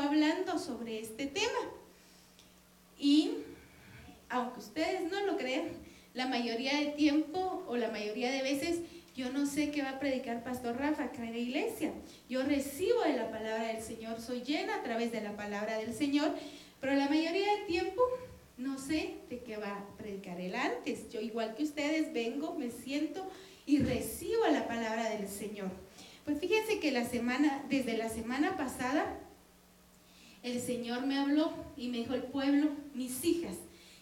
[0.00, 1.70] hablando sobre este tema.
[2.98, 3.32] Y
[4.28, 5.68] aunque ustedes no lo crean,
[6.14, 8.80] la mayoría de tiempo o la mayoría de veces
[9.14, 11.92] yo no sé qué va a predicar Pastor Rafa acá en la iglesia.
[12.30, 15.92] Yo recibo de la palabra del Señor, soy llena a través de la palabra del
[15.92, 16.32] Señor,
[16.80, 18.02] pero la mayoría del tiempo
[18.56, 21.10] no sé de qué va a predicar él antes.
[21.10, 23.28] Yo igual que ustedes vengo, me siento
[23.66, 25.70] y recibo la palabra del Señor.
[26.24, 29.18] Pues fíjense que la semana, desde la semana pasada,
[30.42, 33.56] el Señor me habló y me dijo, el pueblo, mis hijas,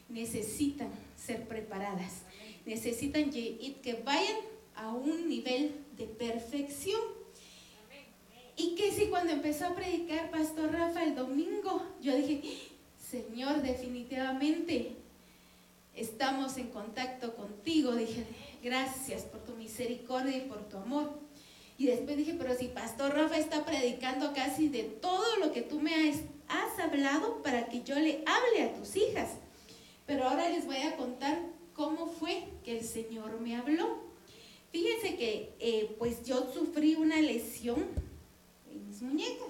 [0.08, 2.22] necesitan ser preparadas.
[2.66, 4.36] Necesitan que vayan
[4.74, 7.00] a un nivel de perfección.
[8.56, 12.42] Y que si cuando empezó a predicar Pastor Rafa el domingo, yo dije,
[13.10, 14.96] Señor, definitivamente
[15.94, 17.92] estamos en contacto contigo.
[17.92, 18.24] Dije,
[18.62, 21.10] gracias por tu misericordia y por tu amor.
[21.78, 25.09] Y después dije, pero si Pastor Rafa está predicando casi de todo
[25.80, 26.12] me
[26.48, 29.30] has, hablado para que yo le hable a tus hijas.
[30.06, 31.38] Pero ahora les voy a contar
[31.74, 33.98] cómo fue que el Señor me habló.
[34.72, 37.86] Fíjense que eh, pues yo sufrí una lesión
[38.70, 39.48] en mis muñecas.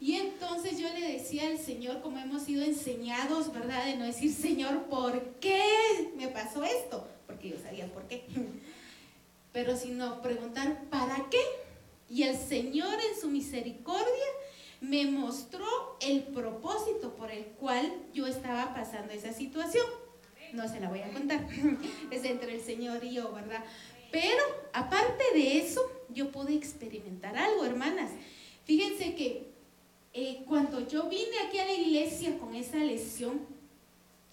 [0.00, 3.84] Y entonces yo le decía al Señor, como hemos sido enseñados, ¿verdad?
[3.84, 5.62] De no decir, Señor, ¿por qué
[6.16, 7.06] me pasó esto?
[7.26, 8.24] Porque yo sabía por qué.
[9.52, 11.42] Pero sino preguntar, ¿para qué?
[12.08, 14.26] Y el Señor en su misericordia
[14.80, 15.66] me mostró
[16.00, 19.86] el propósito por el cual yo estaba pasando esa situación.
[20.52, 21.46] No se la voy a contar.
[22.10, 23.64] Es entre el Señor y yo, ¿verdad?
[24.10, 24.42] Pero
[24.72, 28.10] aparte de eso, yo pude experimentar algo, hermanas.
[28.64, 29.50] Fíjense que
[30.12, 33.40] eh, cuando yo vine aquí a la iglesia con esa lesión,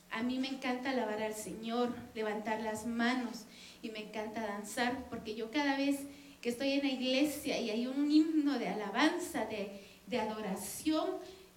[0.09, 3.45] a mí me encanta alabar al Señor, levantar las manos
[3.83, 5.99] y me encanta danzar, porque yo cada vez
[6.41, 11.05] que estoy en la iglesia y hay un himno de alabanza, de, de adoración,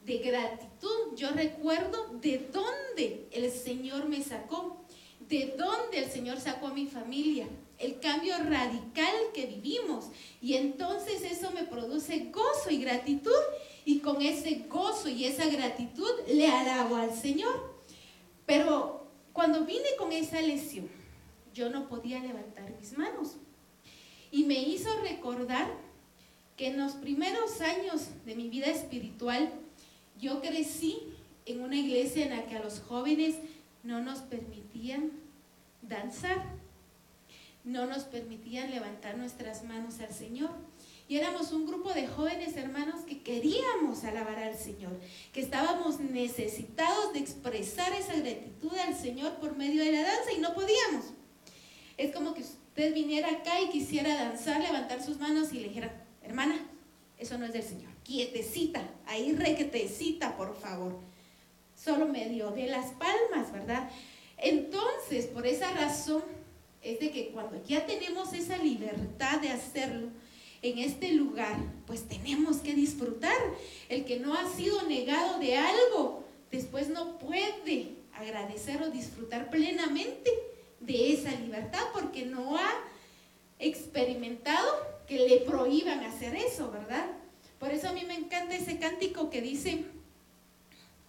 [0.04, 4.84] de gratitud, yo recuerdo de dónde el Señor me sacó,
[5.28, 7.46] de dónde el Señor sacó a mi familia,
[7.78, 10.06] el cambio radical que vivimos.
[10.40, 13.30] Y entonces eso me produce gozo y gratitud.
[13.84, 17.74] Y con ese gozo y esa gratitud le alabo al Señor.
[18.44, 20.88] Pero cuando vine con esa lesión,
[21.54, 23.36] yo no podía levantar mis manos.
[24.30, 25.66] Y me hizo recordar
[26.60, 29.50] que en los primeros años de mi vida espiritual,
[30.20, 30.98] yo crecí
[31.46, 33.36] en una iglesia en la que a los jóvenes
[33.82, 35.10] no nos permitían
[35.80, 36.44] danzar
[37.64, 40.50] no nos permitían levantar nuestras manos al Señor.
[41.08, 44.98] Y éramos un grupo de jóvenes hermanos que queríamos alabar al Señor,
[45.32, 50.40] que estábamos necesitados de expresar esa gratitud al Señor por medio de la danza y
[50.40, 51.06] no podíamos.
[51.96, 56.06] Es como que usted viniera acá y quisiera danzar, levantar sus manos y le dijera,
[56.30, 56.66] hermana,
[57.18, 57.90] eso no es del Señor.
[58.02, 60.98] Quietecita, ahí requetecita, por favor.
[61.76, 63.90] Solo medio de las palmas, ¿verdad?
[64.38, 66.22] Entonces, por esa razón,
[66.82, 70.08] es de que cuando ya tenemos esa libertad de hacerlo
[70.62, 73.36] en este lugar, pues tenemos que disfrutar.
[73.88, 80.30] El que no ha sido negado de algo, después no puede agradecer o disfrutar plenamente
[80.80, 82.70] de esa libertad porque no ha
[83.58, 84.66] experimentado
[85.10, 87.04] que le prohíban hacer eso, ¿verdad?
[87.58, 89.84] Por eso a mí me encanta ese cántico que dice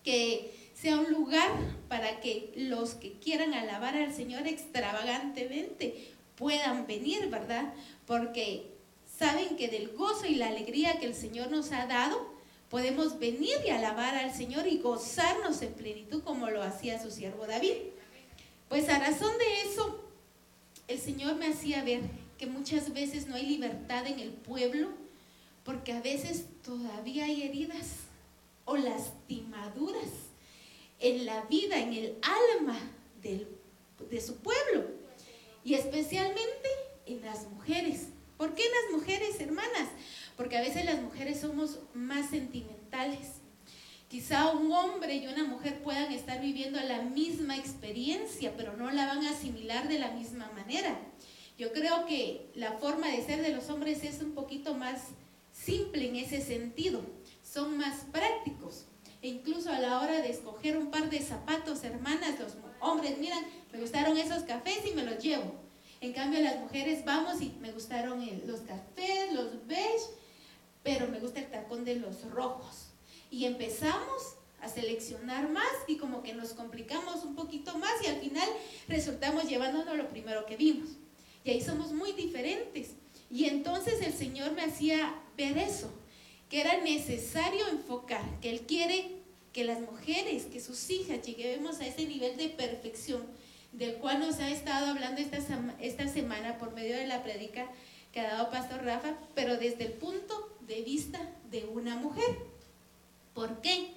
[0.03, 1.51] que sea un lugar
[1.87, 7.75] para que los que quieran alabar al Señor extravagantemente puedan venir, ¿verdad?
[8.07, 8.71] Porque
[9.19, 12.33] saben que del gozo y la alegría que el Señor nos ha dado,
[12.71, 17.45] podemos venir y alabar al Señor y gozarnos en plenitud como lo hacía su siervo
[17.45, 17.75] David.
[18.67, 20.03] Pues a razón de eso,
[20.87, 22.01] el Señor me hacía ver
[22.41, 24.87] que muchas veces no hay libertad en el pueblo,
[25.63, 27.97] porque a veces todavía hay heridas
[28.65, 30.09] o lastimaduras
[30.99, 32.79] en la vida, en el alma
[33.21, 34.87] de su pueblo.
[35.63, 36.67] Y especialmente
[37.05, 38.07] en las mujeres.
[38.37, 39.89] ¿Por qué en las mujeres, hermanas?
[40.35, 43.33] Porque a veces las mujeres somos más sentimentales.
[44.09, 49.05] Quizá un hombre y una mujer puedan estar viviendo la misma experiencia, pero no la
[49.05, 50.99] van a asimilar de la misma manera.
[51.61, 55.09] Yo creo que la forma de ser de los hombres es un poquito más
[55.53, 57.01] simple en ese sentido.
[57.43, 58.85] Son más prácticos.
[59.21, 63.45] E incluso a la hora de escoger un par de zapatos, hermanas, los hombres, miran,
[63.71, 65.53] me gustaron esos cafés y me los llevo.
[65.99, 70.15] En cambio, las mujeres vamos y me gustaron los cafés, los beige,
[70.81, 72.87] pero me gusta el tacón de los rojos.
[73.29, 78.19] Y empezamos a seleccionar más y como que nos complicamos un poquito más y al
[78.19, 78.49] final
[78.87, 80.97] resultamos llevándonos lo primero que vimos.
[81.43, 82.91] Y ahí somos muy diferentes.
[83.29, 85.91] Y entonces el Señor me hacía ver eso,
[86.49, 89.21] que era necesario enfocar, que Él quiere
[89.53, 93.25] que las mujeres, que sus hijas lleguemos a ese nivel de perfección
[93.71, 95.37] del cual nos ha estado hablando esta,
[95.79, 97.67] esta semana por medio de la predica
[98.11, 102.37] que ha dado Pastor Rafa, pero desde el punto de vista de una mujer.
[103.33, 103.93] ¿Por qué?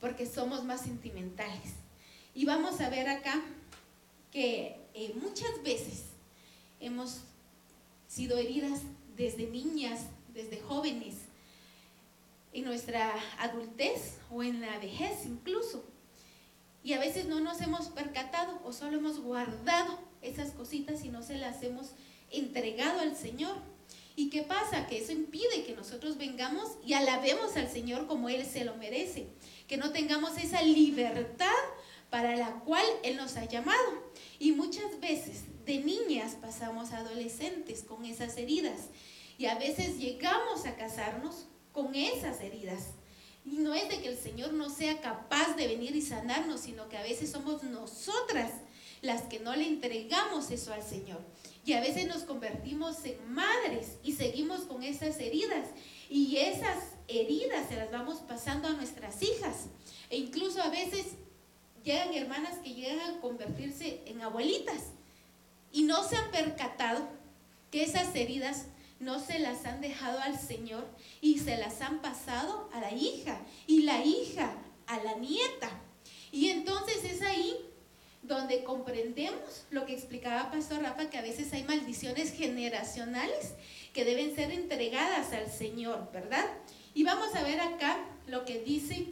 [0.00, 1.72] Porque somos más sentimentales.
[2.34, 3.42] Y vamos a ver acá
[4.30, 6.04] que eh, muchas veces
[6.80, 7.22] hemos
[8.06, 8.80] sido heridas
[9.16, 11.14] desde niñas, desde jóvenes,
[12.52, 15.84] en nuestra adultez o en la vejez incluso.
[16.82, 21.22] Y a veces no nos hemos percatado o solo hemos guardado esas cositas y no
[21.22, 21.90] se las hemos
[22.30, 23.56] entregado al Señor.
[24.16, 24.86] ¿Y qué pasa?
[24.86, 29.28] Que eso impide que nosotros vengamos y alabemos al Señor como Él se lo merece.
[29.68, 31.46] Que no tengamos esa libertad
[32.10, 34.10] para la cual Él nos ha llamado.
[34.38, 38.88] Y muchas veces de niñas pasamos a adolescentes con esas heridas.
[39.36, 42.94] Y a veces llegamos a casarnos con esas heridas.
[43.44, 46.88] Y no es de que el Señor no sea capaz de venir y sanarnos, sino
[46.88, 48.50] que a veces somos nosotras
[49.02, 51.20] las que no le entregamos eso al Señor.
[51.66, 55.68] Y a veces nos convertimos en madres y seguimos con esas heridas.
[56.08, 56.78] Y esas
[57.08, 59.66] heridas se las vamos pasando a nuestras hijas.
[60.08, 61.08] E incluso a veces
[61.84, 64.92] llegan hermanas que llegan a convertirse en abuelitas
[65.72, 67.08] y no se han percatado
[67.70, 68.66] que esas heridas
[69.00, 70.86] no se las han dejado al Señor
[71.20, 74.52] y se las han pasado a la hija y la hija
[74.86, 75.70] a la nieta.
[76.32, 77.56] Y entonces es ahí
[78.22, 83.54] donde comprendemos lo que explicaba Pastor Rafa, que a veces hay maldiciones generacionales
[83.92, 86.44] que deben ser entregadas al Señor, ¿verdad?
[86.94, 89.06] Y vamos a ver acá lo que dice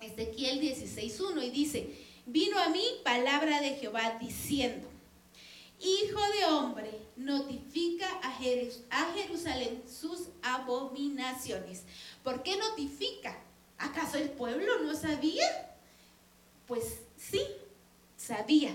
[0.00, 1.90] Ezequiel 16.1 y dice,
[2.26, 4.87] vino a mí palabra de Jehová diciendo,
[5.80, 11.84] Hijo de hombre, notifica a, Jerusalén sus abominaciones.
[12.24, 13.38] ¿Por qué notifica?
[13.78, 15.76] ¿Acaso el pueblo no sabía?
[16.66, 17.40] Pues sí,
[18.16, 18.72] sabía,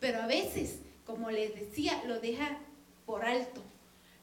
[0.00, 2.58] pero a veces, como les decía, lo deja
[3.04, 3.62] por alto,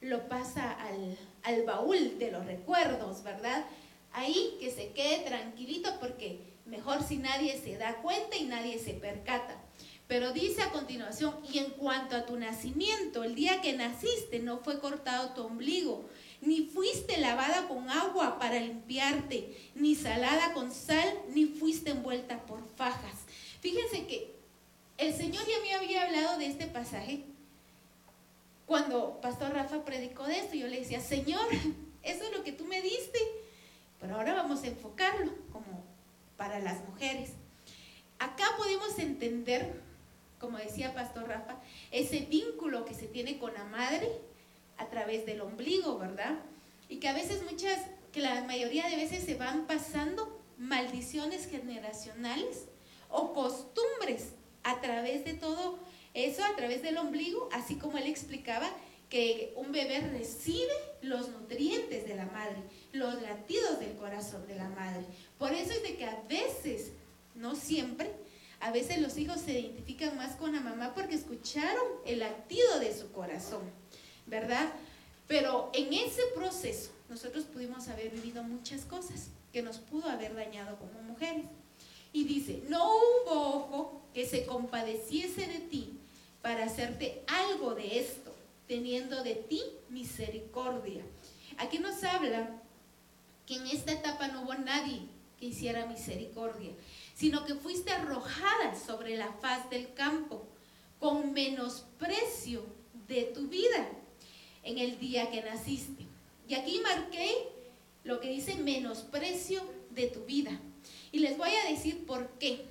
[0.02, 3.66] lo pasa al, al baúl de los recuerdos, ¿verdad?
[4.12, 8.94] Ahí que se quede tranquilito porque mejor si nadie se da cuenta y nadie se
[8.94, 9.65] percata.
[10.08, 14.60] Pero dice a continuación, y en cuanto a tu nacimiento, el día que naciste no
[14.60, 16.08] fue cortado tu ombligo,
[16.42, 22.64] ni fuiste lavada con agua para limpiarte, ni salada con sal, ni fuiste envuelta por
[22.76, 23.16] fajas.
[23.62, 24.36] Fíjense que
[24.98, 27.24] el Señor ya me había hablado de este pasaje
[28.68, 30.56] cuando Pastor Rafa predicó de esto.
[30.56, 31.48] Yo le decía, Señor,
[32.04, 33.20] eso es lo que tú me diste,
[34.00, 35.84] pero ahora vamos a enfocarlo como
[36.38, 37.32] para las mujeres.
[38.20, 39.82] Acá podemos entender
[40.46, 41.56] como decía Pastor Rafa,
[41.92, 44.08] ese vínculo que se tiene con la madre
[44.78, 46.36] a través del ombligo, ¿verdad?
[46.88, 47.80] Y que a veces muchas,
[48.12, 52.66] que la mayoría de veces se van pasando maldiciones generacionales
[53.10, 54.34] o costumbres
[54.64, 55.80] a través de todo
[56.14, 58.70] eso, a través del ombligo, así como él explicaba
[59.10, 62.58] que un bebé recibe los nutrientes de la madre,
[62.92, 65.06] los latidos del corazón de la madre.
[65.40, 66.92] Por eso es de que a veces,
[67.34, 68.12] no siempre,
[68.60, 72.98] a veces los hijos se identifican más con la mamá porque escucharon el latido de
[72.98, 73.62] su corazón,
[74.26, 74.72] ¿verdad?
[75.28, 80.78] Pero en ese proceso nosotros pudimos haber vivido muchas cosas que nos pudo haber dañado
[80.78, 81.46] como mujeres.
[82.14, 86.00] Y dice, no hubo ojo que se compadeciese de ti
[86.42, 88.34] para hacerte algo de esto,
[88.68, 91.04] teniendo de ti misericordia.
[91.58, 92.62] Aquí nos habla
[93.46, 95.02] que en esta etapa no hubo nadie
[95.40, 96.72] que hiciera misericordia
[97.16, 100.46] sino que fuiste arrojada sobre la faz del campo
[101.00, 102.66] con menosprecio
[103.08, 103.90] de tu vida
[104.64, 106.06] en el día que naciste.
[106.48, 107.50] Y aquí marqué
[108.04, 110.60] lo que dice menosprecio de tu vida.
[111.12, 112.66] Y les voy a decir por qué.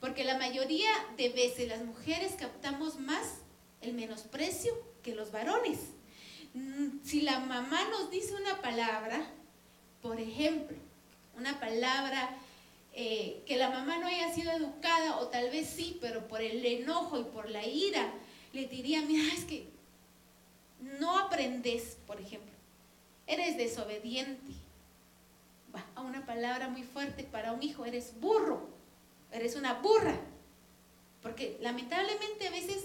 [0.00, 3.38] Porque la mayoría de veces las mujeres captamos más
[3.80, 5.78] el menosprecio que los varones.
[6.54, 9.28] Mm, si la mamá nos dice una palabra,
[10.00, 10.76] por ejemplo,
[11.36, 12.38] una palabra
[12.94, 16.64] eh, que la mamá no haya sido educada, o tal vez sí, pero por el
[16.64, 18.12] enojo y por la ira,
[18.52, 19.68] le diría, mira, es que
[20.98, 22.52] no aprendes, por ejemplo,
[23.26, 24.52] eres desobediente.
[25.74, 28.68] Va, a una palabra muy fuerte para un hijo, eres burro,
[29.32, 30.18] eres una burra.
[31.22, 32.84] Porque lamentablemente a veces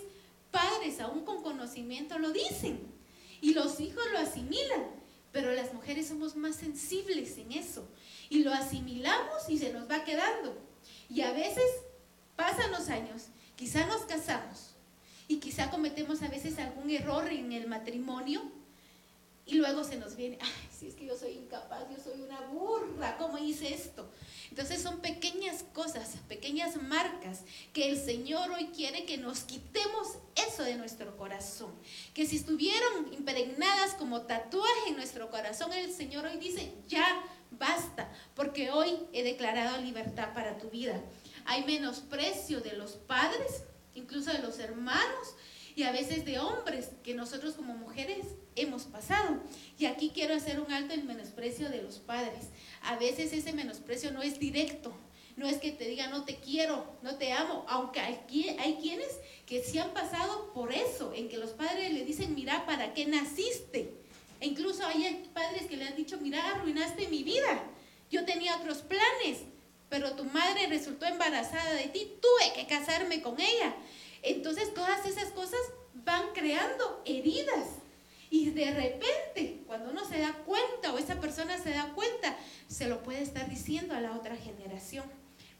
[0.51, 2.79] padres, aún con conocimiento, lo dicen
[3.41, 4.86] y los hijos lo asimilan,
[5.31, 7.88] pero las mujeres somos más sensibles en eso
[8.33, 10.57] y lo asimilamos y se nos va quedando.
[11.07, 11.63] Y a veces
[12.35, 14.73] pasan los años, quizá nos casamos
[15.27, 18.41] y quizá cometemos a veces algún error en el matrimonio
[19.45, 22.39] Y luego se nos viene, ay, si es que yo soy incapaz, yo soy una
[22.47, 24.09] burra, ¿cómo hice esto?
[24.49, 27.41] Entonces son pequeñas cosas, pequeñas marcas
[27.73, 30.07] que el Señor hoy quiere que nos quitemos
[30.47, 31.73] eso de nuestro corazón.
[32.13, 37.21] Que si estuvieron impregnadas como tatuaje en nuestro corazón, el Señor hoy dice, ya
[37.63, 41.01] basta, porque hoy he declarado libertad para tu vida.
[41.46, 43.63] Hay menosprecio de los padres,
[43.96, 45.36] incluso de los hermanos,
[45.74, 49.41] y a veces de hombres que nosotros como mujeres hemos pasado.
[49.79, 52.50] Y aquí quiero hacer un alto en menosprecio de los padres.
[52.82, 54.93] A veces ese menosprecio no es directo,
[55.38, 58.20] no es que te diga no te quiero, no te amo, aunque hay,
[58.60, 59.08] hay quienes
[59.46, 63.05] que sí han pasado por eso, en que los padres le dicen, mira, ¿para qué
[63.05, 64.02] naciste?
[64.43, 67.63] E incluso hay padres que le han dicho, mira, arruinaste mi vida,
[68.12, 69.38] yo tenía otros planes,
[69.88, 73.73] pero tu madre resultó embarazada de ti, tuve que casarme con ella.
[74.21, 75.62] Entonces todas esas cosas
[75.93, 77.69] van creando heridas.
[78.29, 82.35] Y de repente, cuando uno se da cuenta o esa persona se da cuenta,
[82.67, 85.05] se lo puede estar diciendo a la otra generación.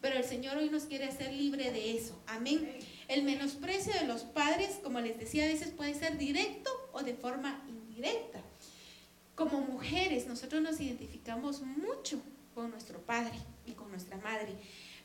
[0.02, 2.22] Pero el Señor hoy nos quiere hacer libre de eso.
[2.28, 2.78] Amén.
[3.08, 7.14] El menosprecio de los padres, como les decía, a veces puede ser directo o de
[7.14, 8.44] forma indirecta.
[9.36, 12.22] Como mujeres, nosotros nos identificamos mucho
[12.54, 14.54] con nuestro padre y con nuestra madre.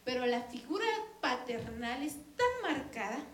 [0.04, 0.86] Pero la figura
[1.20, 3.24] paternal es tan marcada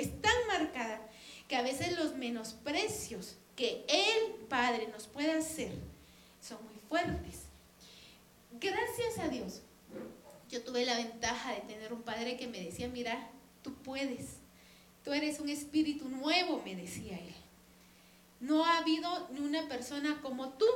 [0.00, 1.00] es tan marcada
[1.48, 5.72] que a veces los menosprecios que el Padre nos puede hacer
[6.40, 7.42] son muy fuertes.
[8.52, 9.62] Gracias a Dios,
[10.48, 13.30] yo tuve la ventaja de tener un padre que me decía, mira,
[13.62, 14.38] tú puedes,
[15.04, 17.34] tú eres un espíritu nuevo, me decía él.
[18.40, 20.66] No ha habido ni una persona como tú,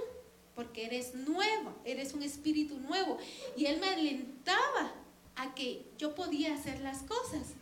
[0.54, 3.18] porque eres nuevo, eres un espíritu nuevo.
[3.56, 4.92] Y él me alentaba
[5.37, 7.54] a que yo podía hacer las cosas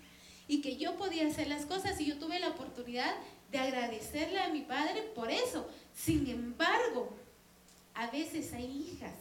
[0.48, 3.14] y que yo podía hacer las cosas y yo tuve la oportunidad
[3.50, 5.66] de agradecerle a mi padre por eso.
[5.94, 7.10] Sin embargo,
[7.94, 9.14] a veces hay hijas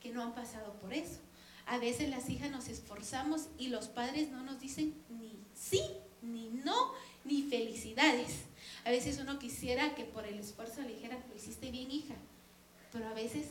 [0.00, 1.18] que no han pasado por eso.
[1.66, 5.80] A veces las hijas nos esforzamos y los padres no nos dicen ni sí,
[6.22, 6.92] ni no,
[7.24, 8.44] ni felicidades.
[8.84, 12.14] A veces uno quisiera que por el esfuerzo le dijera, lo hiciste bien hija,
[12.92, 13.46] pero a veces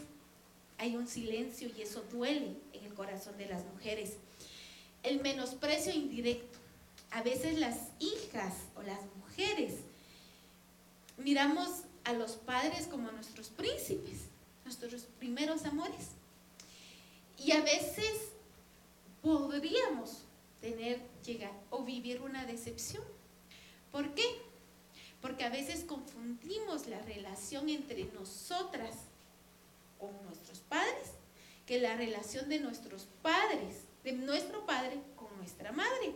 [0.78, 4.18] hay un silencio y eso duele en el corazón de las mujeres.
[5.02, 6.60] El menosprecio indirecto
[7.14, 9.74] a veces las hijas o las mujeres
[11.18, 11.70] miramos
[12.04, 14.22] a los padres como nuestros príncipes,
[14.66, 16.10] nuestros primeros amores.
[17.38, 18.30] Y a veces
[19.22, 20.24] podríamos
[20.60, 23.04] tener, llegar o vivir una decepción.
[23.92, 24.24] ¿Por qué?
[25.24, 28.94] Porque a veces confundimos la relación entre nosotras
[29.98, 31.14] con nuestros padres
[31.66, 36.14] que la relación de nuestros padres, de nuestro padre con nuestra madre.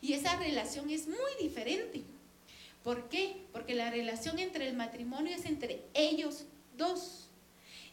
[0.00, 2.02] Y esa relación es muy diferente.
[2.82, 3.42] ¿Por qué?
[3.52, 6.44] Porque la relación entre el matrimonio es entre ellos
[6.78, 7.28] dos.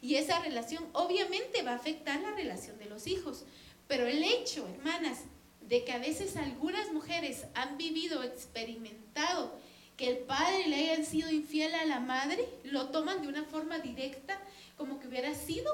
[0.00, 3.44] Y esa relación obviamente va a afectar la relación de los hijos.
[3.86, 5.24] Pero el hecho, hermanas,
[5.60, 9.52] de que a veces algunas mujeres han vivido, experimentado
[9.96, 13.78] que el padre le haya sido infiel a la madre, lo toman de una forma
[13.78, 14.40] directa
[14.76, 15.72] como que hubiera sido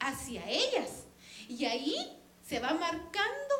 [0.00, 1.04] hacia ellas.
[1.48, 1.96] Y ahí
[2.46, 3.54] se va marcando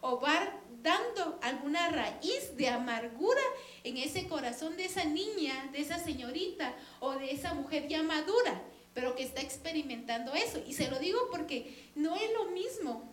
[0.00, 3.42] o va dando alguna raíz de amargura
[3.84, 8.62] en ese corazón de esa niña, de esa señorita o de esa mujer ya madura,
[8.94, 10.62] pero que está experimentando eso.
[10.66, 13.10] Y se lo digo porque no es lo mismo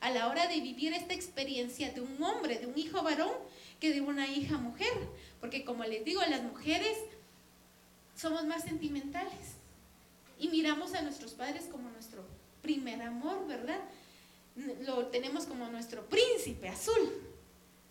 [0.00, 3.32] a la hora de vivir esta experiencia de un hombre, de un hijo varón,
[3.80, 4.92] que de una hija mujer.
[5.40, 6.96] Porque como les digo, las mujeres
[8.14, 9.56] somos más sentimentales
[10.38, 12.24] y miramos a nuestros padres como nuestro
[12.62, 13.80] primer amor, ¿verdad?
[14.86, 17.12] lo tenemos como nuestro príncipe azul,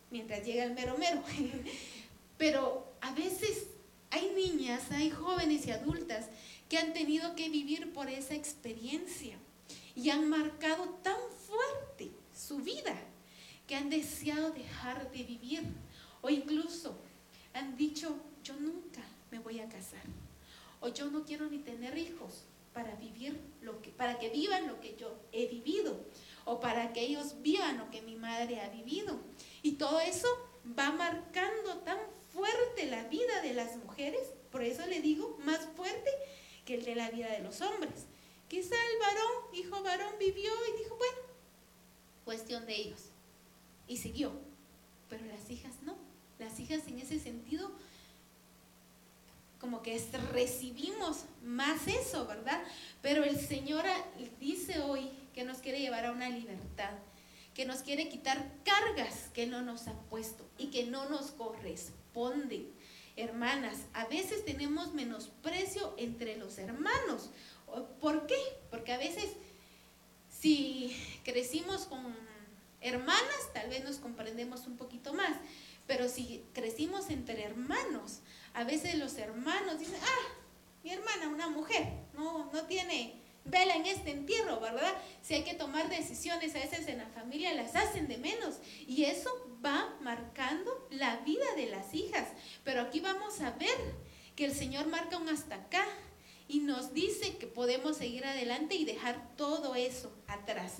[0.09, 1.21] mientras llega el mero mero.
[2.37, 3.67] Pero a veces
[4.09, 6.25] hay niñas, hay jóvenes y adultas
[6.69, 9.37] que han tenido que vivir por esa experiencia
[9.95, 12.95] y han marcado tan fuerte su vida
[13.67, 15.63] que han deseado dejar de vivir
[16.21, 16.97] o incluso
[17.53, 20.03] han dicho, yo nunca me voy a casar
[20.81, 22.43] o yo no quiero ni tener hijos
[22.73, 25.97] para vivir lo que para que vivan lo que yo he vivido
[26.45, 29.19] o para que ellos vivan lo que mi madre ha vivido.
[29.63, 30.27] Y todo eso
[30.77, 31.97] va marcando tan
[32.31, 36.11] fuerte la vida de las mujeres, por eso le digo, más fuerte
[36.65, 38.05] que el de la vida de los hombres.
[38.47, 41.17] Quizá el varón, hijo varón, vivió y dijo, bueno,
[42.23, 43.14] cuestión de ellos.
[43.87, 44.31] Y siguió.
[45.09, 45.95] Pero las hijas no.
[46.39, 47.71] Las hijas en ese sentido,
[49.59, 50.01] como que
[50.33, 52.61] recibimos más eso, ¿verdad?
[53.01, 53.85] Pero el Señor
[54.39, 56.91] dice hoy que nos quiere llevar a una libertad,
[57.53, 62.67] que nos quiere quitar cargas que no nos ha puesto y que no nos corresponden.
[63.15, 67.29] Hermanas, a veces tenemos menosprecio entre los hermanos.
[68.01, 68.37] ¿Por qué?
[68.69, 69.31] Porque a veces
[70.29, 72.03] si crecimos con
[72.87, 75.35] hermanas, tal vez nos comprendemos un poquito más,
[75.87, 78.19] pero si crecimos entre hermanos,
[78.53, 80.35] a veces los hermanos dicen, ah,
[80.83, 84.93] mi hermana, una mujer, no, no tiene vela en este entierro, ¿verdad?
[85.21, 88.55] Si hay que tomar decisiones a veces en la familia, las hacen de menos.
[88.87, 89.29] Y eso
[89.63, 92.27] va marcando la vida de las hijas.
[92.63, 93.77] Pero aquí vamos a ver
[94.35, 95.85] que el Señor marca un hasta acá
[96.47, 100.79] y nos dice que podemos seguir adelante y dejar todo eso atrás.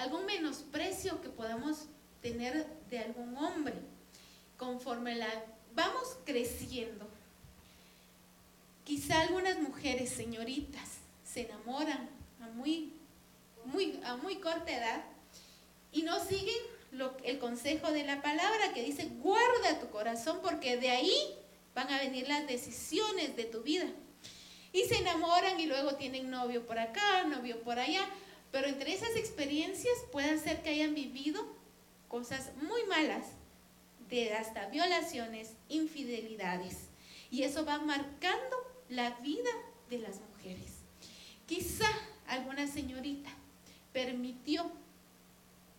[0.00, 1.84] Algún menosprecio que podamos
[2.22, 3.74] tener de algún hombre
[4.56, 5.28] conforme la
[5.74, 7.06] vamos creciendo.
[8.84, 10.88] Quizá algunas mujeres, señoritas,
[11.22, 12.08] se enamoran
[12.40, 12.94] a muy,
[13.66, 15.04] muy, a muy corta edad
[15.92, 16.56] y no siguen
[17.22, 21.12] el consejo de la palabra que dice, guarda tu corazón porque de ahí
[21.74, 23.86] van a venir las decisiones de tu vida.
[24.72, 28.08] Y se enamoran y luego tienen novio por acá, novio por allá.
[28.50, 31.46] Pero entre esas experiencias puede ser que hayan vivido
[32.08, 33.26] cosas muy malas,
[34.08, 36.88] de hasta violaciones, infidelidades.
[37.30, 38.56] Y eso va marcando
[38.88, 39.50] la vida
[39.88, 40.80] de las mujeres.
[41.46, 41.86] Quizá
[42.26, 43.30] alguna señorita
[43.92, 44.70] permitió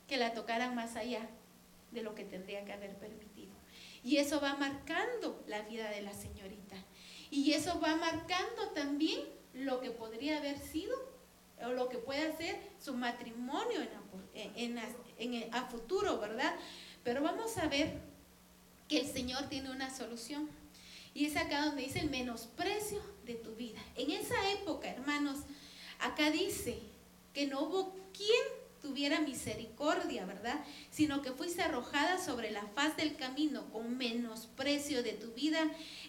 [0.07, 1.29] que la tocaran más allá
[1.91, 3.51] de lo que tendría que haber permitido.
[4.03, 6.77] Y eso va marcando la vida de la señorita.
[7.29, 9.19] Y eso va marcando también
[9.53, 11.10] lo que podría haber sido
[11.65, 13.81] o lo que puede ser su matrimonio
[14.33, 14.77] en,
[15.17, 16.53] en, a futuro, ¿verdad?
[17.03, 17.99] Pero vamos a ver
[18.87, 20.49] que el Señor tiene una solución.
[21.13, 23.81] Y es acá donde dice el menosprecio de tu vida.
[23.95, 25.39] En esa época, hermanos,
[25.99, 26.79] acá dice
[27.33, 30.63] que no hubo quien tuviera misericordia, ¿verdad?
[30.89, 35.59] Sino que fuiste arrojada sobre la faz del camino con menosprecio de tu vida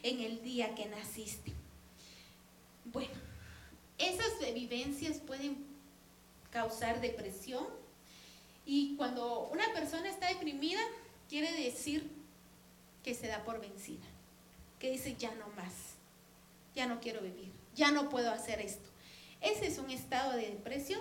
[0.03, 1.53] en el día que naciste.
[2.87, 3.32] Bueno,
[4.03, 5.65] esas vivencias pueden
[6.51, 7.67] causar depresión
[8.65, 10.81] y cuando una persona está deprimida,
[11.29, 12.11] quiere decir
[13.03, 14.05] que se da por vencida,
[14.79, 15.73] que dice ya no más,
[16.75, 18.89] ya no quiero vivir, ya no puedo hacer esto.
[19.41, 21.01] Ese es un estado de depresión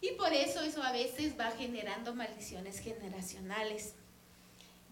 [0.00, 3.94] y por eso eso a veces va generando maldiciones generacionales.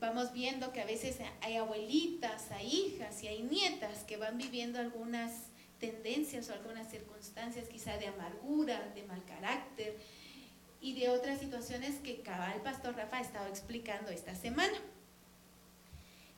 [0.00, 4.80] Vamos viendo que a veces hay abuelitas, hay hijas y hay nietas que van viviendo
[4.80, 5.32] algunas
[5.82, 9.98] tendencias o algunas circunstancias quizá de amargura, de mal carácter
[10.80, 14.78] y de otras situaciones que cabal Pastor Rafa ha estado explicando esta semana.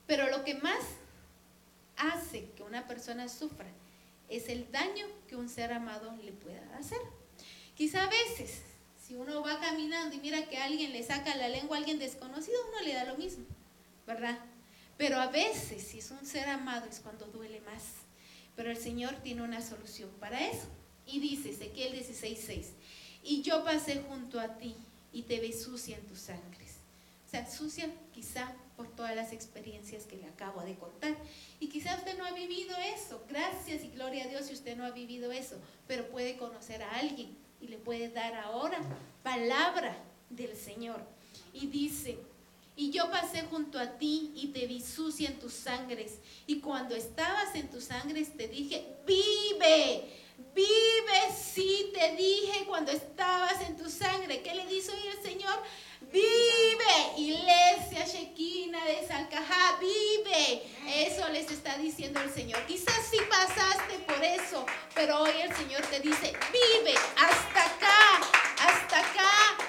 [0.07, 0.83] Pero lo que más
[1.98, 3.68] hace que una persona sufra
[4.30, 7.00] es el daño que un ser amado le pueda hacer.
[7.76, 8.62] Quizá a veces,
[8.98, 12.59] si uno va caminando y mira que alguien le saca la lengua a alguien desconocido,
[12.70, 13.44] uno le da lo mismo,
[14.07, 14.38] ¿verdad?
[14.96, 18.03] Pero a veces, si es un ser amado, es cuando duele más.
[18.56, 20.66] Pero el Señor tiene una solución para eso.
[21.06, 22.66] Y dice Ezequiel 16:6,
[23.22, 24.74] y yo pasé junto a ti
[25.12, 26.76] y te ve sucia en tus sangres.
[27.26, 31.16] O sea, sucia quizá por todas las experiencias que le acabo de contar.
[31.60, 33.24] Y quizá usted no ha vivido eso.
[33.28, 35.56] Gracias y gloria a Dios si usted no ha vivido eso.
[35.86, 38.78] Pero puede conocer a alguien y le puede dar ahora
[39.22, 39.96] palabra
[40.30, 41.00] del Señor.
[41.52, 42.18] Y dice,
[42.76, 46.18] y yo pasé junto a ti y te vi sucia en tus sangres.
[46.46, 50.04] Y cuando estabas en tus sangres te dije, vive,
[50.54, 54.42] vive, sí te dije cuando estabas en tu sangre.
[54.42, 55.54] ¿Qué le dice hoy el Señor?
[56.12, 60.62] Vive, iglesia Shekina de Salcajá, vive.
[60.87, 62.64] Eso les está diciendo el Señor.
[62.66, 67.94] Quizás sí pasaste por eso, pero hoy el Señor te dice, vive hasta acá.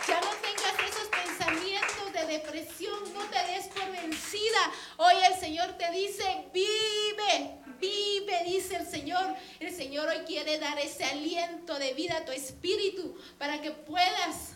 [0.07, 4.71] Ya no tengas esos pensamientos de depresión, no te des por vencida.
[4.97, 9.35] Hoy el Señor te dice, vive, vive, dice el Señor.
[9.59, 14.53] El Señor hoy quiere dar ese aliento de vida a tu espíritu para que puedas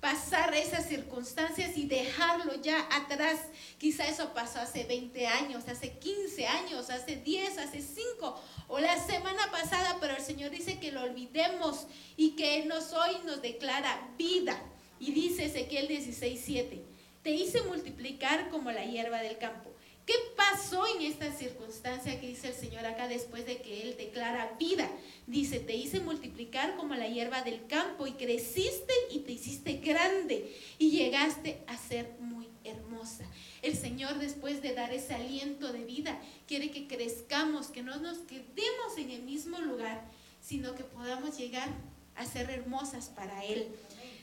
[0.00, 3.38] pasar esas circunstancias y dejarlo ya atrás.
[3.78, 8.98] Quizá eso pasó hace 20 años, hace 15 años, hace 10, hace 5 o la
[8.98, 13.42] semana pasada, pero el Señor dice que lo olvidemos y que Él nos hoy nos
[13.42, 14.60] declara vida.
[14.98, 16.89] Y dice Ezequiel 16, 7,
[17.22, 19.70] te hice multiplicar como la hierba del campo.
[20.06, 24.56] ¿Qué pasó en esta circunstancia que dice el Señor acá después de que Él declara
[24.58, 24.90] vida?
[25.26, 30.52] Dice, te hice multiplicar como la hierba del campo y creciste y te hiciste grande
[30.78, 33.24] y llegaste a ser muy hermosa.
[33.62, 38.18] El Señor después de dar ese aliento de vida quiere que crezcamos, que no nos
[38.18, 40.02] quedemos en el mismo lugar,
[40.40, 41.68] sino que podamos llegar
[42.16, 43.68] a ser hermosas para Él.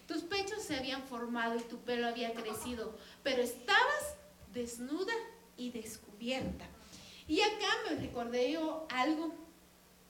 [0.07, 4.15] Tus pechos se habían formado y tu pelo había crecido, pero estabas
[4.53, 5.13] desnuda
[5.57, 6.65] y descubierta.
[7.27, 9.33] Y acá me recordé yo algo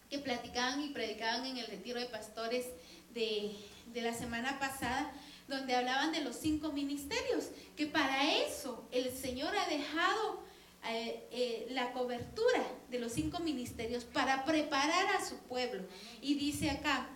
[0.10, 2.67] que platicaban y predicaban en el retiro de pastores
[3.13, 3.55] de,
[3.88, 5.12] de la semana pasada,
[5.47, 10.43] donde hablaban de los cinco ministerios, que para eso el Señor ha dejado
[10.89, 15.83] eh, eh, la cobertura de los cinco ministerios para preparar a su pueblo.
[16.21, 17.10] Y dice acá,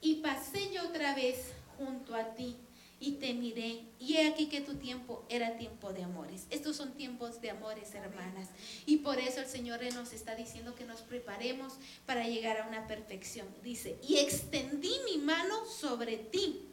[0.00, 2.56] y pasé yo otra vez junto a ti
[3.00, 3.82] y te miré.
[3.98, 6.46] Y he aquí que tu tiempo era tiempo de amores.
[6.50, 8.48] Estos son tiempos de amores, hermanas.
[8.86, 11.72] Y por eso el Señor nos está diciendo que nos preparemos
[12.06, 13.48] para llegar a una perfección.
[13.64, 16.66] Dice, y extendí mi mano sobre ti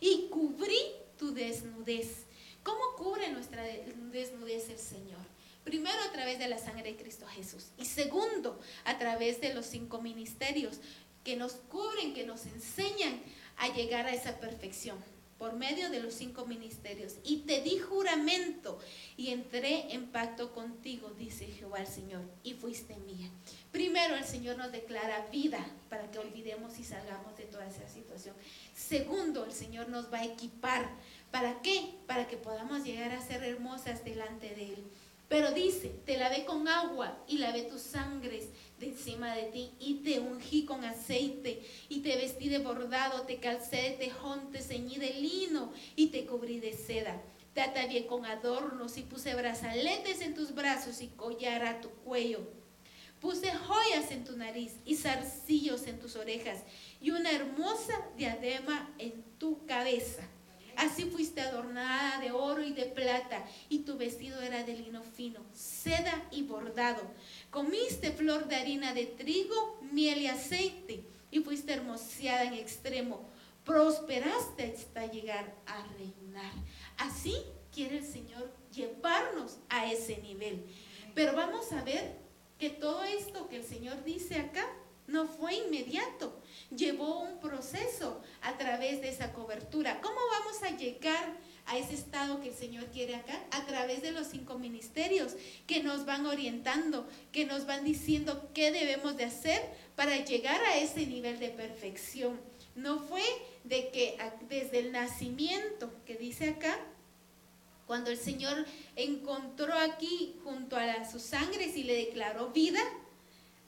[0.00, 0.78] y cubrí
[1.18, 2.26] tu desnudez.
[2.62, 5.32] ¿Cómo cubre nuestra desnudez el Señor?
[5.64, 9.66] Primero a través de la sangre de Cristo Jesús y segundo a través de los
[9.66, 10.80] cinco ministerios
[11.22, 13.20] que nos cubren, que nos enseñan
[13.56, 14.96] a llegar a esa perfección
[15.42, 17.16] por medio de los cinco ministerios.
[17.24, 18.78] Y te di juramento
[19.16, 23.28] y entré en pacto contigo, dice Jehová el Señor, y fuiste mía.
[23.72, 28.36] Primero el Señor nos declara vida para que olvidemos y salgamos de toda esa situación.
[28.72, 30.88] Segundo, el Señor nos va a equipar.
[31.32, 31.92] ¿Para qué?
[32.06, 34.84] Para que podamos llegar a ser hermosas delante de Él.
[35.32, 39.94] Pero dice, te lavé con agua y lavé tus sangres de encima de ti y
[40.04, 44.96] te ungí con aceite y te vestí de bordado, te calcé de tejón, te ceñí
[44.96, 47.18] de lino y te cubrí de seda.
[47.54, 52.46] Te atavié con adornos y puse brazaletes en tus brazos y collar a tu cuello.
[53.18, 56.58] Puse joyas en tu nariz y zarcillos en tus orejas
[57.00, 60.28] y una hermosa diadema en tu cabeza.
[60.76, 65.40] Así fuiste adornada de oro y de plata, y tu vestido era de lino fino,
[65.52, 67.02] seda y bordado.
[67.50, 73.28] Comiste flor de harina de trigo, miel y aceite, y fuiste hermoseada en extremo.
[73.64, 76.52] Prosperaste hasta llegar a reinar.
[76.98, 77.36] Así
[77.72, 80.64] quiere el Señor llevarnos a ese nivel.
[81.14, 82.16] Pero vamos a ver
[82.58, 84.66] que todo esto que el Señor dice acá
[85.12, 86.42] no fue inmediato
[86.76, 90.00] llevó un proceso a través de esa cobertura.
[90.00, 93.38] ¿Cómo vamos a llegar a ese estado que el Señor quiere acá?
[93.50, 95.34] A través de los cinco ministerios
[95.66, 99.62] que nos van orientando, que nos van diciendo qué debemos de hacer
[99.96, 102.40] para llegar a ese nivel de perfección.
[102.74, 103.22] No fue
[103.64, 106.78] de que desde el nacimiento, que dice acá,
[107.86, 108.64] cuando el Señor
[108.96, 112.80] encontró aquí junto a sus sangres y le declaró vida,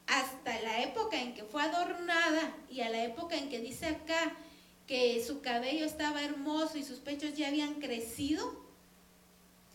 [0.07, 1.63] hasta la época en que fue
[2.69, 4.35] y a la época en que dice acá
[4.85, 8.53] que su cabello estaba hermoso y sus pechos ya habían crecido,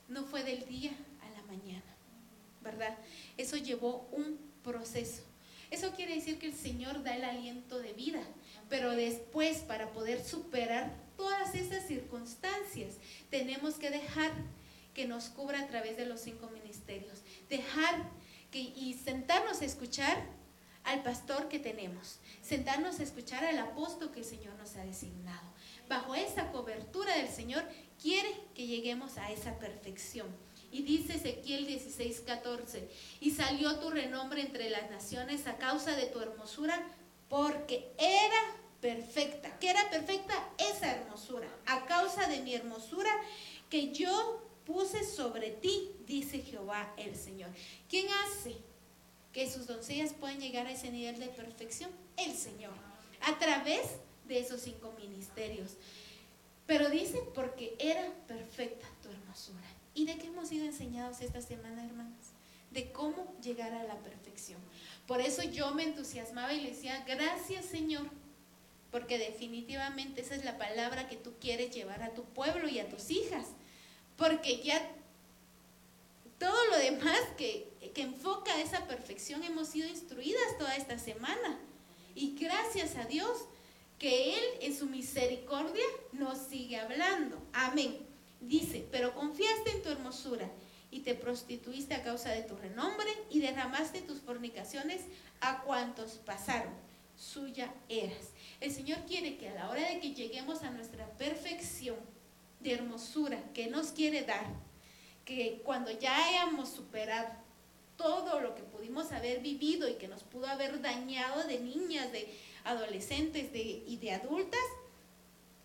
[0.09, 0.93] no fue del día
[1.23, 1.83] a la mañana,
[2.63, 2.97] ¿verdad?
[3.37, 5.23] Eso llevó un proceso.
[5.71, 8.21] Eso quiere decir que el Señor da el aliento de vida,
[8.69, 12.97] pero después para poder superar todas esas circunstancias,
[13.31, 14.33] tenemos que dejar
[14.95, 18.11] que nos cubra a través de los cinco ministerios, dejar
[18.53, 20.40] y sentarnos a escuchar
[20.85, 25.49] al pastor que tenemos, sentarnos a escuchar al apóstol que el Señor nos ha designado.
[25.89, 27.65] Bajo esa cobertura del Señor
[28.01, 30.29] quiere que lleguemos a esa perfección.
[30.73, 32.89] Y dice Ezequiel 16, 14,
[33.21, 36.81] y salió tu renombre entre las naciones a causa de tu hermosura,
[37.29, 39.59] porque era perfecta.
[39.59, 40.35] ¿Qué era perfecta?
[40.59, 41.49] Esa hermosura.
[41.67, 43.11] A causa de mi hermosura
[43.69, 47.51] que yo puse sobre ti, dice Jehová el Señor.
[47.89, 48.57] ¿Quién hace
[49.33, 51.91] que sus doncellas puedan llegar a ese nivel de perfección?
[52.17, 52.73] El Señor,
[53.23, 53.83] a través
[54.27, 55.73] de esos cinco ministerios.
[56.67, 59.67] Pero dice, porque era perfecta tu hermosura.
[59.95, 62.33] ¿Y de qué hemos sido enseñados esta semana, hermanas?
[62.71, 64.61] De cómo llegar a la perfección.
[65.07, 68.09] Por eso yo me entusiasmaba y le decía, gracias Señor,
[68.93, 72.89] porque definitivamente esa es la palabra que tú quieres llevar a tu pueblo y a
[72.89, 73.47] tus hijas
[74.21, 74.79] porque ya
[76.41, 81.61] todo lo demás que, que enfoca esa perfección hemos sido instruidas toda esta semana.
[82.15, 83.45] Y gracias a Dios
[83.99, 87.41] que Él en su misericordia nos sigue hablando.
[87.53, 87.99] Amén.
[88.41, 90.51] Dice, pero confiaste en tu hermosura
[90.91, 95.03] y te prostituiste a causa de tu renombre y derramaste tus fornicaciones
[95.43, 96.73] a cuantos pasaron.
[97.19, 98.31] Suya eras.
[98.61, 101.99] El Señor quiere que a la hora de que lleguemos a nuestra perfección,
[102.61, 104.47] de hermosura que nos quiere dar,
[105.25, 107.29] que cuando ya hayamos superado
[107.97, 112.35] todo lo que pudimos haber vivido y que nos pudo haber dañado de niñas, de
[112.65, 114.61] adolescentes de, y de adultas,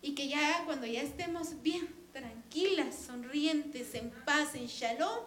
[0.02, 5.20] y que ya cuando ya estemos bien tranquilas, sonrientes, en paz, en shalom,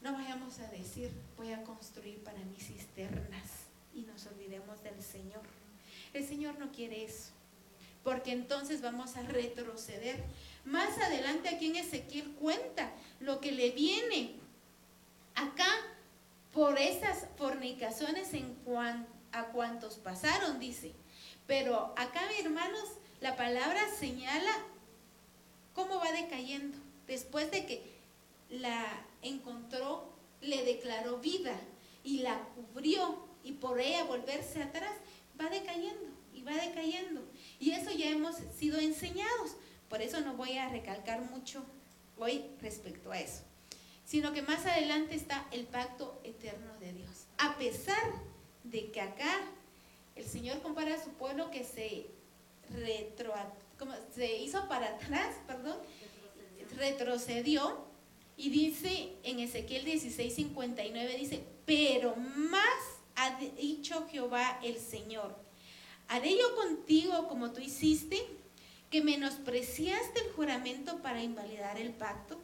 [0.00, 5.42] no vayamos a decir, voy a construir para mis cisternas y nos olvidemos del Señor.
[6.14, 7.32] El Señor no quiere eso,
[8.02, 10.24] porque entonces vamos a retroceder
[10.68, 14.34] más adelante aquí en Ezequiel cuenta lo que le viene
[15.34, 15.70] acá
[16.52, 18.56] por esas fornicaciones en
[19.32, 20.92] a cuantos pasaron, dice.
[21.46, 22.88] Pero acá, hermanos,
[23.20, 24.52] la palabra señala
[25.74, 26.76] cómo va decayendo.
[27.06, 27.98] Después de que
[28.50, 28.84] la
[29.22, 31.58] encontró, le declaró vida
[32.04, 34.92] y la cubrió y por ella volverse atrás,
[35.40, 37.22] va decayendo y va decayendo.
[37.58, 39.56] Y eso ya hemos sido enseñados.
[39.88, 41.64] Por eso no voy a recalcar mucho
[42.18, 43.42] hoy respecto a eso.
[44.04, 47.26] Sino que más adelante está el pacto eterno de Dios.
[47.38, 48.02] A pesar
[48.64, 49.40] de que acá
[50.16, 52.06] el Señor compara a su pueblo que se
[52.70, 53.32] retro,
[54.14, 55.76] se hizo para atrás, perdón,
[56.76, 57.86] retrocedió
[58.36, 62.62] y dice en Ezequiel 16, 59, dice, pero más
[63.16, 65.36] ha dicho Jehová el Señor,
[66.08, 68.24] haré yo contigo como tú hiciste,
[68.90, 72.38] que menospreciaste el juramento para invalidar el pacto.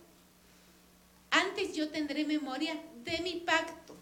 [1.31, 3.97] Antes yo tendré memoria de mi pacto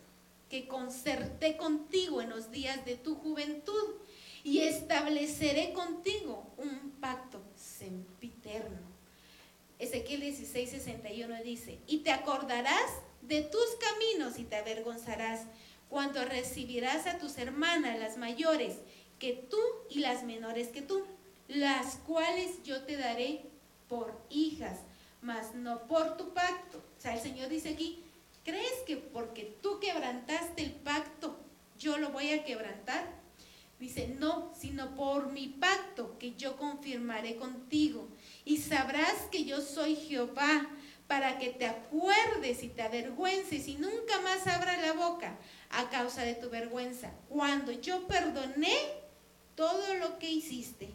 [0.50, 3.94] que concerté contigo en los días de tu juventud
[4.44, 8.92] y estableceré contigo un pacto sempiterno
[9.82, 15.40] Ezequiel 16, 61 dice, y te acordarás de tus caminos y te avergonzarás
[15.88, 18.76] cuando recibirás a tus hermanas, las mayores
[19.18, 19.58] que tú
[19.90, 21.04] y las menores que tú,
[21.56, 23.44] las cuales yo te daré
[23.88, 24.80] por hijas,
[25.20, 26.78] mas no por tu pacto.
[26.78, 28.02] O sea, el Señor dice aquí,
[28.44, 31.36] ¿crees que porque tú quebrantaste el pacto,
[31.78, 33.04] yo lo voy a quebrantar?
[33.78, 38.08] Dice, no, sino por mi pacto que yo confirmaré contigo
[38.44, 40.68] y sabrás que yo soy Jehová,
[41.12, 45.36] para que te acuerdes y te avergüences y nunca más abra la boca
[45.68, 47.12] a causa de tu vergüenza.
[47.28, 48.74] Cuando yo perdoné
[49.54, 50.88] todo lo que hiciste,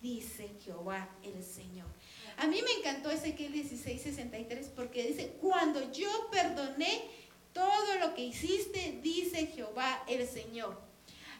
[0.00, 1.86] dice Jehová el Señor.
[2.36, 7.02] A mí me encantó Ezequiel 16:63 porque dice, cuando yo perdoné
[7.52, 10.80] todo lo que hiciste, dice Jehová el Señor.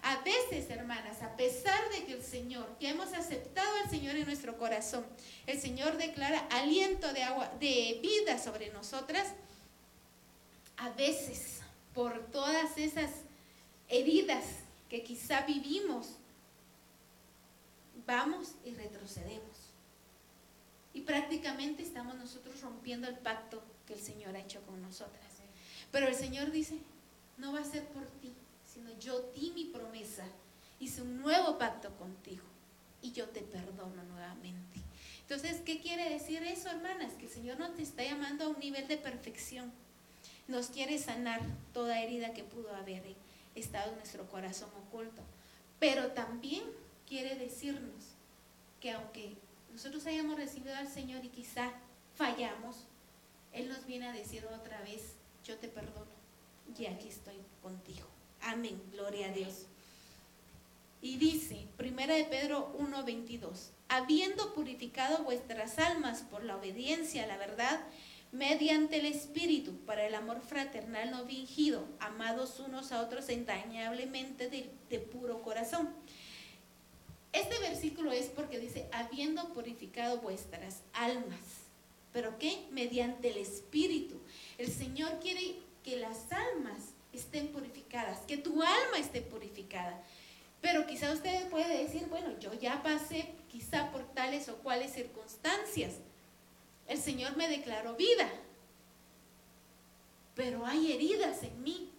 [0.03, 4.25] A veces, hermanas, a pesar de que el Señor, que hemos aceptado al Señor en
[4.25, 5.07] nuestro corazón,
[5.47, 9.29] el Señor declara aliento de agua, de vida sobre nosotras,
[10.79, 11.61] a veces
[11.93, 13.11] por todas esas
[13.89, 14.45] heridas
[14.89, 16.17] que quizá vivimos,
[18.11, 19.71] vamos y retrocedemos.
[20.93, 25.31] Y prácticamente estamos nosotros rompiendo el pacto que el Señor ha hecho con nosotras.
[25.93, 26.79] Pero el Señor dice,
[27.39, 28.33] no va a ser por ti,
[28.65, 30.25] sino yo di mi promesa,
[30.79, 32.45] hice un nuevo pacto contigo
[33.03, 34.81] y yo te perdono nuevamente.
[35.23, 37.13] Entonces, ¿qué quiere decir eso, hermanas?
[37.15, 39.73] Que el Señor no te está llamando a un nivel de perfección.
[40.49, 41.41] Nos quiere sanar
[41.73, 43.03] toda herida que pudo haber
[43.55, 45.23] estado en nuestro corazón oculto.
[45.79, 46.65] Pero también
[47.11, 48.15] quiere decirnos
[48.81, 49.37] que aunque
[49.73, 51.73] nosotros hayamos recibido al Señor y quizá
[52.15, 52.87] fallamos,
[53.53, 56.07] Él nos viene a decir otra vez, yo te perdono
[56.79, 58.07] y aquí estoy contigo.
[58.41, 59.67] Amén, gloria a Dios.
[61.03, 67.39] Y dice, primera de Pedro 1:22, habiendo purificado vuestras almas por la obediencia a la
[67.39, 67.81] verdad,
[68.31, 74.71] mediante el Espíritu, para el amor fraternal no fingido, amados unos a otros entrañablemente de,
[74.89, 75.89] de puro corazón.
[77.33, 81.41] Este versículo es porque dice, habiendo purificado vuestras almas.
[82.13, 82.67] ¿Pero qué?
[82.73, 84.21] Mediante el Espíritu.
[84.59, 90.03] El Señor quiere que las almas estén purificadas, que tu alma esté purificada.
[90.61, 95.95] Pero quizá usted puede decir, bueno, yo ya pasé quizá por tales o cuales circunstancias.
[96.87, 98.29] El Señor me declaró vida,
[100.35, 101.93] pero hay heridas en mí.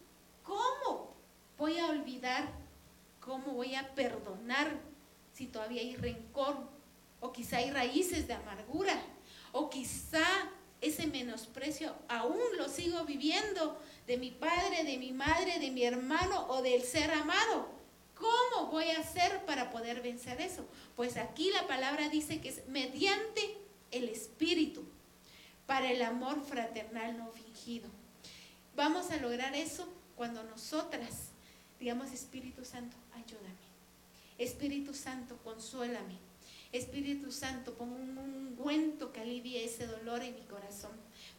[0.43, 1.15] ¿Cómo
[1.57, 2.49] voy a olvidar?
[3.19, 4.90] ¿Cómo voy a perdonar
[5.41, 6.55] si todavía hay rencor?
[7.19, 9.01] O quizá hay raíces de amargura.
[9.51, 10.23] O quizá
[10.81, 16.45] ese menosprecio aún lo sigo viviendo de mi padre, de mi madre, de mi hermano
[16.47, 17.69] o del ser amado.
[18.13, 20.63] ¿Cómo voy a hacer para poder vencer eso?
[20.95, 23.57] Pues aquí la palabra dice que es mediante
[23.89, 24.85] el Espíritu,
[25.65, 27.89] para el amor fraternal no fingido.
[28.75, 31.31] Vamos a lograr eso cuando nosotras
[31.81, 33.70] digamos, Espíritu Santo, ayúdame.
[34.43, 36.17] Espíritu Santo, consuélame.
[36.71, 40.91] Espíritu Santo, pon un ungüento que alivie ese dolor en mi corazón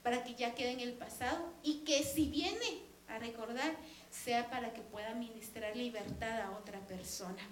[0.03, 3.75] para que ya quede en el pasado y que si viene a recordar
[4.11, 7.43] sea para que pueda ministrar libertad a otra persona.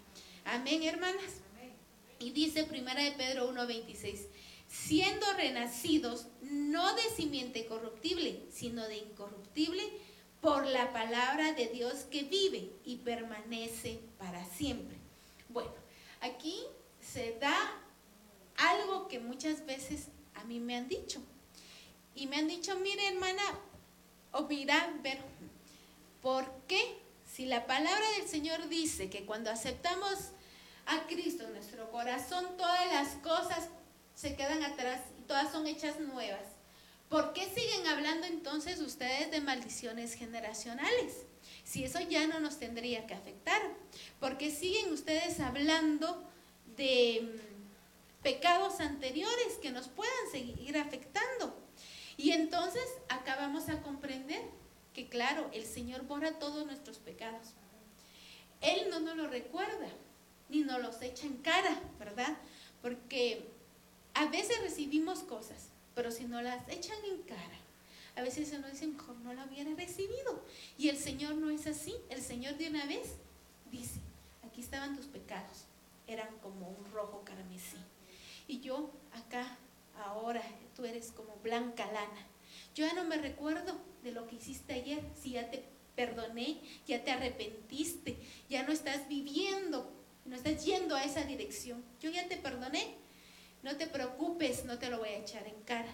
[0.44, 1.40] Amén, hermanas.
[2.18, 4.26] Y dice primera de Pedro 1:26,
[4.68, 9.82] siendo renacidos no de simiente corruptible, sino de incorruptible
[10.42, 14.99] por la palabra de Dios que vive y permanece para siempre.
[15.52, 15.72] Bueno,
[16.20, 16.64] aquí
[17.00, 17.56] se da
[18.56, 21.20] algo que muchas veces a mí me han dicho.
[22.14, 23.42] Y me han dicho, mire hermana,
[24.32, 25.18] o mira, ver,
[26.22, 30.32] ¿por qué Si la palabra del Señor dice que cuando aceptamos
[30.86, 33.68] a Cristo en nuestro corazón, todas las cosas
[34.16, 36.42] se quedan atrás y todas son hechas nuevas.
[37.08, 41.24] ¿Por qué siguen hablando entonces ustedes de maldiciones generacionales?
[41.70, 43.62] Si eso ya no nos tendría que afectar.
[44.18, 46.20] ¿Por qué siguen ustedes hablando
[46.76, 51.56] de mm, pecados anteriores que nos puedan seguir afectando?
[52.16, 54.42] Y entonces acá vamos a comprender
[54.92, 57.52] que claro, el Señor borra todos nuestros pecados.
[58.60, 59.90] Él no nos lo recuerda,
[60.48, 62.36] ni nos los echa en cara, ¿verdad?
[62.82, 63.48] Porque
[64.14, 67.59] a veces recibimos cosas, pero si no las echan en cara,
[68.16, 70.44] a veces nos dice, mejor no la hubiera recibido.
[70.76, 71.94] Y el Señor no es así.
[72.08, 73.16] El Señor de una vez
[73.70, 74.00] dice,
[74.44, 75.64] aquí estaban tus pecados,
[76.06, 77.76] eran como un rojo carmesí.
[78.48, 79.58] Y yo acá,
[80.04, 80.42] ahora,
[80.74, 82.26] tú eres como blanca lana.
[82.74, 87.04] Yo ya no me recuerdo de lo que hiciste ayer, si ya te perdoné, ya
[87.04, 88.16] te arrepentiste,
[88.48, 89.92] ya no estás viviendo,
[90.24, 91.84] no estás yendo a esa dirección.
[92.00, 93.00] Yo ya te perdoné.
[93.62, 95.92] No te preocupes, no te lo voy a echar en cara.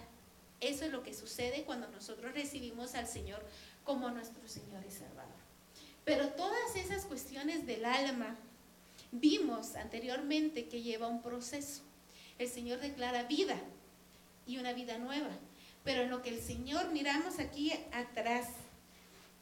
[0.60, 3.44] Eso es lo que sucede cuando nosotros recibimos al Señor
[3.84, 5.34] como nuestro Señor y Salvador.
[6.04, 8.36] Pero todas esas cuestiones del alma,
[9.12, 11.82] vimos anteriormente que lleva un proceso.
[12.38, 13.58] El Señor declara vida
[14.46, 15.30] y una vida nueva.
[15.84, 18.48] Pero en lo que el Señor miramos aquí atrás,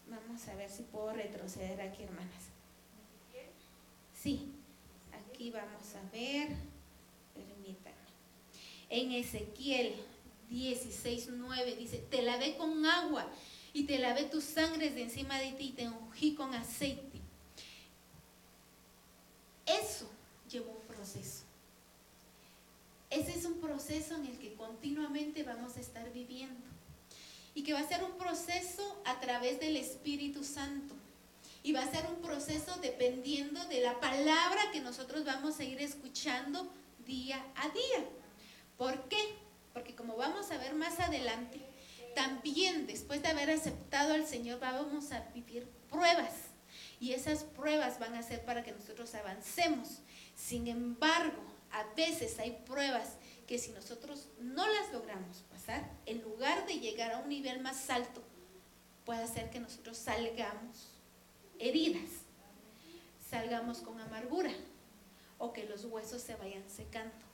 [0.08, 2.44] vamos a ver si puedo retroceder aquí, hermanas.
[4.14, 4.52] Sí,
[5.12, 6.48] aquí vamos a ver,
[7.34, 7.94] permítanme.
[8.88, 9.94] En Ezequiel
[10.50, 13.26] 16, 9 dice, te lavé con agua
[13.72, 17.20] y te lavé tus sangres de encima de ti y te ungí con aceite.
[19.66, 20.08] Eso
[20.48, 21.42] llevó un proceso.
[23.10, 26.66] Ese es un proceso en el que continuamente vamos a estar viviendo.
[27.54, 30.94] Y que va a ser un proceso a través del Espíritu Santo.
[31.62, 35.80] Y va a ser un proceso dependiendo de la palabra que nosotros vamos a ir
[35.80, 36.68] escuchando
[37.06, 38.08] día a día.
[38.76, 39.43] ¿Por qué?
[39.74, 41.60] Porque como vamos a ver más adelante,
[42.14, 46.32] también después de haber aceptado al Señor vamos a vivir pruebas.
[47.00, 49.98] Y esas pruebas van a ser para que nosotros avancemos.
[50.34, 56.66] Sin embargo, a veces hay pruebas que si nosotros no las logramos pasar, en lugar
[56.66, 58.22] de llegar a un nivel más alto,
[59.04, 60.92] puede hacer que nosotros salgamos
[61.58, 62.10] heridas,
[63.28, 64.52] salgamos con amargura
[65.38, 67.24] o que los huesos se vayan secando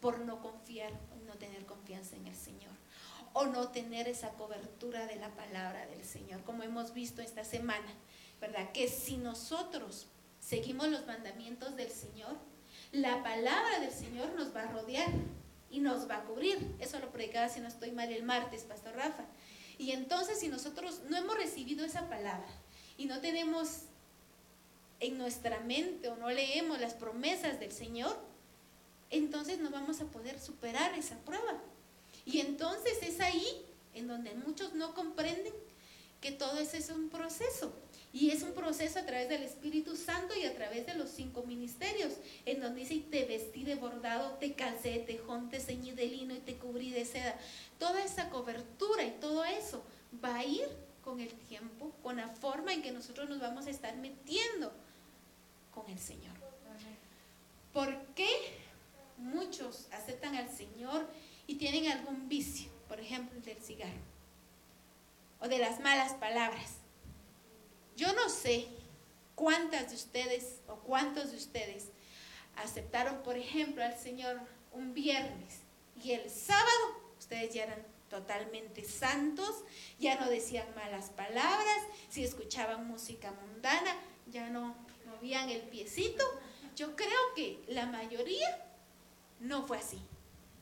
[0.00, 0.92] por no confiar,
[1.34, 2.72] no tener confianza en el Señor
[3.32, 7.92] o no tener esa cobertura de la palabra del Señor, como hemos visto esta semana,
[8.40, 8.70] ¿verdad?
[8.70, 10.06] Que si nosotros
[10.38, 12.36] seguimos los mandamientos del Señor,
[12.92, 15.10] la palabra del Señor nos va a rodear
[15.68, 16.76] y nos va a cubrir.
[16.78, 19.24] Eso lo predicaba, si no estoy mal, el martes, Pastor Rafa.
[19.78, 22.46] Y entonces, si nosotros no hemos recibido esa palabra
[22.96, 23.86] y no tenemos
[25.00, 28.16] en nuestra mente o no leemos las promesas del Señor,
[29.10, 31.60] entonces no vamos a poder superar esa prueba.
[32.24, 33.64] Y entonces es ahí
[33.94, 35.52] en donde muchos no comprenden
[36.20, 37.72] que todo eso es un proceso.
[38.12, 41.42] Y es un proceso a través del Espíritu Santo y a través de los cinco
[41.42, 42.12] ministerios,
[42.46, 46.32] en donde dice, te vestí de bordado, te calcé de tejón, te ceñí de lino
[46.32, 47.36] y te cubrí de seda.
[47.78, 49.82] Toda esa cobertura y todo eso
[50.24, 50.68] va a ir
[51.02, 54.72] con el tiempo, con la forma en que nosotros nos vamos a estar metiendo
[55.74, 56.34] con el Señor.
[57.72, 58.28] ¿Por qué
[59.16, 61.08] muchos aceptan al Señor
[61.46, 62.70] y tienen algún vicio?
[62.88, 64.14] Por ejemplo, el del cigarro
[65.40, 66.84] o de las malas palabras
[67.96, 68.66] yo no sé
[69.34, 71.88] cuántas de ustedes o cuántos de ustedes
[72.56, 74.40] aceptaron, por ejemplo, al Señor
[74.72, 75.60] un viernes
[76.02, 79.64] y el sábado ustedes ya eran totalmente santos,
[79.98, 83.96] ya no decían malas palabras, si escuchaban música mundana,
[84.26, 86.24] ya no movían el piecito.
[86.76, 88.48] Yo creo que la mayoría
[89.44, 89.98] no fue así,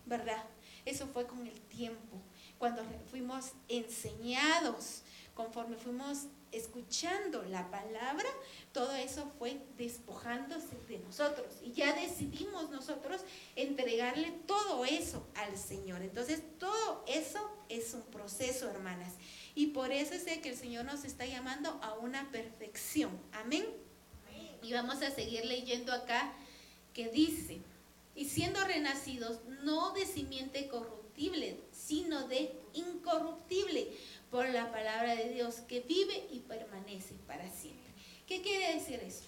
[0.06, 0.44] ¿verdad?
[0.84, 2.20] Eso fue con el tiempo,
[2.58, 5.02] cuando fuimos enseñados,
[5.34, 8.28] conforme fuimos escuchando la palabra,
[8.72, 11.46] todo eso fue despojándose de nosotros.
[11.62, 13.22] Y ya decidimos nosotros
[13.56, 16.02] entregarle todo eso al Señor.
[16.02, 19.14] Entonces, todo eso es un proceso, hermanas.
[19.54, 23.18] Y por eso es que el Señor nos está llamando a una perfección.
[23.32, 23.66] Amén.
[24.62, 26.32] Y vamos a seguir leyendo acá
[26.92, 27.60] que dice,
[28.14, 33.92] y siendo renacidos no de simiente corruptible, sino de incorruptible
[34.30, 37.92] por la palabra de Dios que vive y permanece para siempre.
[38.26, 39.24] ¿Qué quiere decir eso?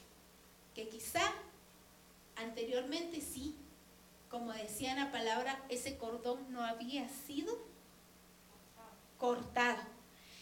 [0.75, 1.23] Que quizá
[2.37, 3.55] anteriormente sí,
[4.31, 7.57] como decía la palabra, ese cordón no había sido
[9.19, 9.83] cortado.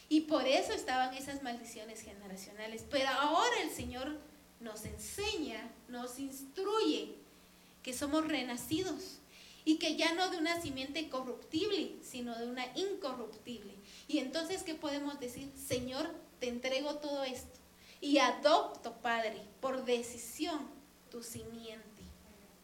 [0.08, 2.84] Y por eso estaban esas maldiciones generacionales.
[2.90, 4.18] Pero ahora el Señor
[4.60, 7.21] nos enseña, nos instruye
[7.82, 9.18] que somos renacidos
[9.64, 13.74] y que ya no de una simiente corruptible, sino de una incorruptible.
[14.08, 15.50] Y entonces, ¿qué podemos decir?
[15.56, 16.10] Señor,
[16.40, 17.60] te entrego todo esto
[18.00, 20.68] y adopto, Padre, por decisión
[21.10, 22.02] tu simiente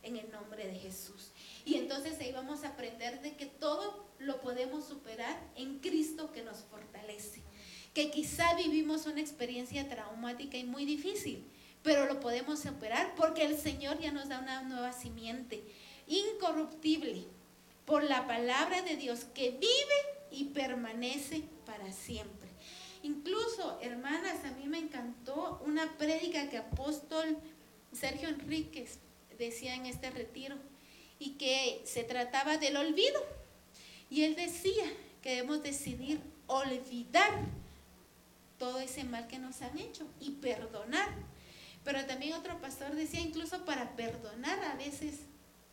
[0.03, 1.31] en el nombre de Jesús.
[1.64, 6.43] Y entonces ahí vamos a aprender de que todo lo podemos superar en Cristo que
[6.43, 7.43] nos fortalece.
[7.95, 11.45] Que quizá vivimos una experiencia traumática y muy difícil,
[11.83, 15.62] pero lo podemos superar porque el Señor ya nos da una nueva simiente
[16.07, 17.24] incorruptible
[17.85, 22.49] por la palabra de Dios que vive y permanece para siempre.
[23.03, 27.39] Incluso, hermanas, a mí me encantó una prédica que apóstol
[27.93, 28.99] Sergio Enríquez
[29.39, 30.57] decía en este retiro
[31.18, 33.24] y que se trataba del olvido.
[34.11, 34.85] Y él decía
[35.22, 37.31] que debemos decidir olvidar
[38.59, 41.09] todo ese mal que nos han hecho y perdonar.
[41.89, 45.20] Pero también otro pastor decía, incluso para perdonar a veces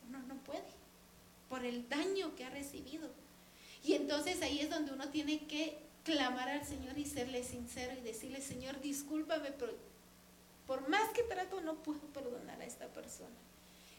[0.08, 0.64] uno no puede,
[1.50, 3.10] por el daño que ha recibido.
[3.84, 8.00] Y entonces ahí es donde uno tiene que clamar al Señor y serle sincero y
[8.00, 9.74] decirle, Señor, discúlpame, pero
[10.66, 13.36] por más que trato no puedo perdonar a esta persona.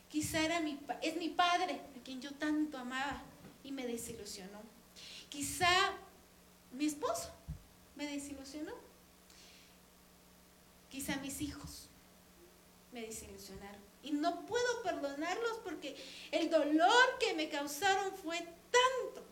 [0.09, 3.21] Quizá era mi, es mi padre, a quien yo tanto amaba
[3.63, 4.63] y me desilusionó.
[5.29, 5.69] Quizá
[6.71, 7.31] mi esposo
[7.95, 8.73] me desilusionó.
[10.89, 11.86] Quizá mis hijos
[12.91, 13.81] me desilusionaron.
[14.03, 15.95] Y no puedo perdonarlos porque
[16.31, 19.25] el dolor que me causaron fue tanto.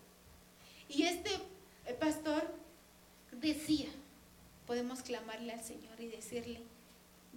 [0.89, 1.31] Y este
[1.85, 2.43] eh, pastor
[3.31, 3.89] decía,
[4.65, 6.61] podemos clamarle al Señor y decirle,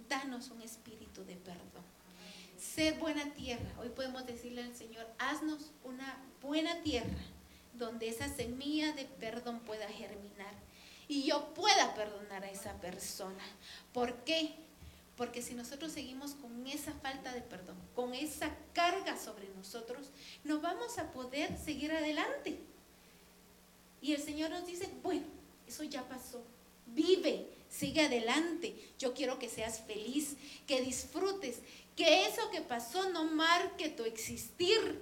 [0.07, 1.83] danos un espíritu de perdón.
[2.57, 3.71] Sed buena tierra.
[3.79, 7.23] Hoy podemos decirle al Señor, haznos una buena tierra
[7.73, 10.53] donde esa semilla de perdón pueda germinar
[11.07, 13.43] y yo pueda perdonar a esa persona.
[13.93, 14.55] ¿Por qué?
[15.19, 20.11] Porque si nosotros seguimos con esa falta de perdón, con esa carga sobre nosotros,
[20.45, 22.57] no vamos a poder seguir adelante.
[24.01, 25.25] Y el Señor nos dice, bueno,
[25.67, 26.41] eso ya pasó.
[26.85, 28.93] Vive, sigue adelante.
[28.97, 31.59] Yo quiero que seas feliz, que disfrutes,
[31.97, 35.01] que eso que pasó no marque tu existir.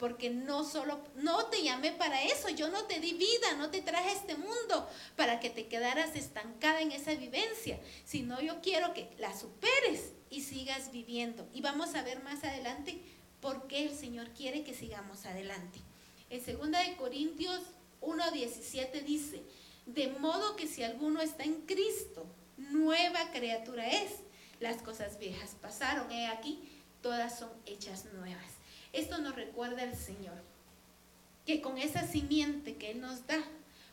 [0.00, 3.82] Porque no solo, no te llamé para eso, yo no te di vida, no te
[3.82, 8.94] traje a este mundo para que te quedaras estancada en esa vivencia, sino yo quiero
[8.94, 11.46] que la superes y sigas viviendo.
[11.52, 12.98] Y vamos a ver más adelante
[13.42, 15.80] por qué el Señor quiere que sigamos adelante.
[16.30, 17.60] En 2 de Corintios
[18.00, 19.42] 1:17 dice,
[19.84, 22.24] de modo que si alguno está en Cristo,
[22.56, 24.12] nueva criatura es.
[24.60, 26.70] Las cosas viejas pasaron, he aquí,
[27.02, 28.59] todas son hechas nuevas.
[28.92, 30.42] Esto nos recuerda al Señor,
[31.46, 33.42] que con esa simiente que Él nos da,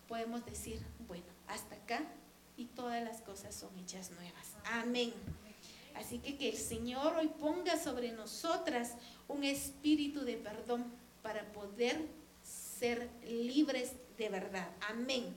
[0.07, 2.01] podemos decir, bueno, hasta acá
[2.57, 4.47] y todas las cosas son hechas nuevas.
[4.65, 5.13] Amén.
[5.95, 8.93] Así que que el Señor hoy ponga sobre nosotras
[9.27, 10.85] un espíritu de perdón
[11.23, 11.99] para poder
[12.43, 14.69] ser libres de verdad.
[14.89, 15.35] Amén.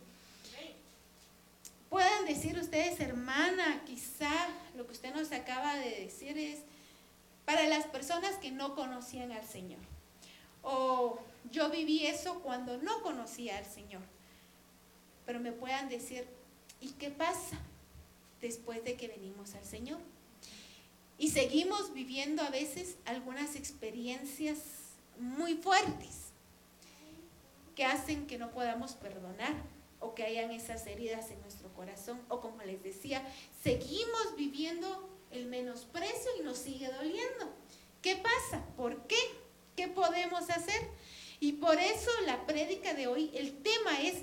[1.89, 4.31] Pueden decir ustedes, hermana, quizá
[4.77, 6.61] lo que usted nos acaba de decir es
[7.51, 9.81] para las personas que no conocían al Señor.
[10.63, 11.19] O
[11.51, 14.03] yo viví eso cuando no conocía al Señor.
[15.27, 16.29] Pero me puedan decir,
[16.81, 17.59] ¿y qué pasa
[18.41, 19.99] después de que venimos al Señor?
[21.19, 24.59] Y seguimos viviendo a veces algunas experiencias
[25.19, 26.31] muy fuertes
[27.75, 29.55] que hacen que no podamos perdonar
[29.99, 33.27] o que hayan esas heridas en nuestro corazón, o como les decía,
[33.61, 37.55] seguimos viviendo el menosprecio y nos sigue doliendo.
[38.03, 38.65] ¿Qué pasa?
[38.77, 39.19] ¿Por qué?
[39.77, 40.81] ¿Qué podemos hacer?
[41.39, 44.15] Y por eso la prédica de hoy, el tema es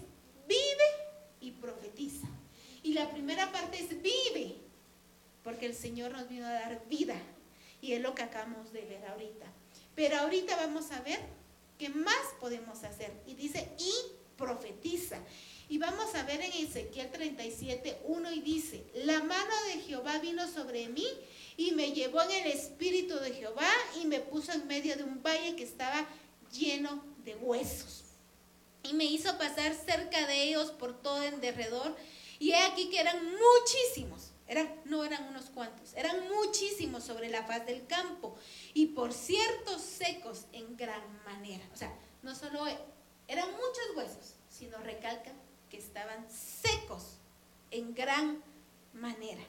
[0.47, 0.89] vive
[1.41, 2.27] y profetiza.
[2.83, 4.55] Y la primera parte es vive,
[5.43, 7.15] porque el Señor nos vino a dar vida.
[7.81, 9.45] Y es lo que acabamos de ver ahorita.
[9.95, 11.19] Pero ahorita vamos a ver
[11.77, 13.11] qué más podemos hacer.
[13.25, 13.91] Y dice, y
[14.37, 15.17] profetiza.
[15.69, 20.47] Y vamos a ver en Ezequiel 37, 1 y dice, la mano de Jehová vino
[20.47, 21.05] sobre mí
[21.57, 23.69] y me llevó en el espíritu de Jehová
[24.01, 26.07] y me puso en medio de un valle que estaba
[26.53, 28.03] lleno de huesos.
[28.83, 31.97] Y me hizo pasar cerca de ellos por todo en derredor.
[32.39, 37.43] Y he aquí que eran muchísimos, eran, no eran unos cuantos, eran muchísimos sobre la
[37.43, 38.37] faz del campo.
[38.73, 41.67] Y por cierto secos en gran manera.
[41.73, 42.65] O sea, no solo
[43.27, 45.33] eran muchos huesos, sino recalca
[45.69, 47.17] que estaban secos
[47.71, 48.43] en gran
[48.93, 49.43] manera.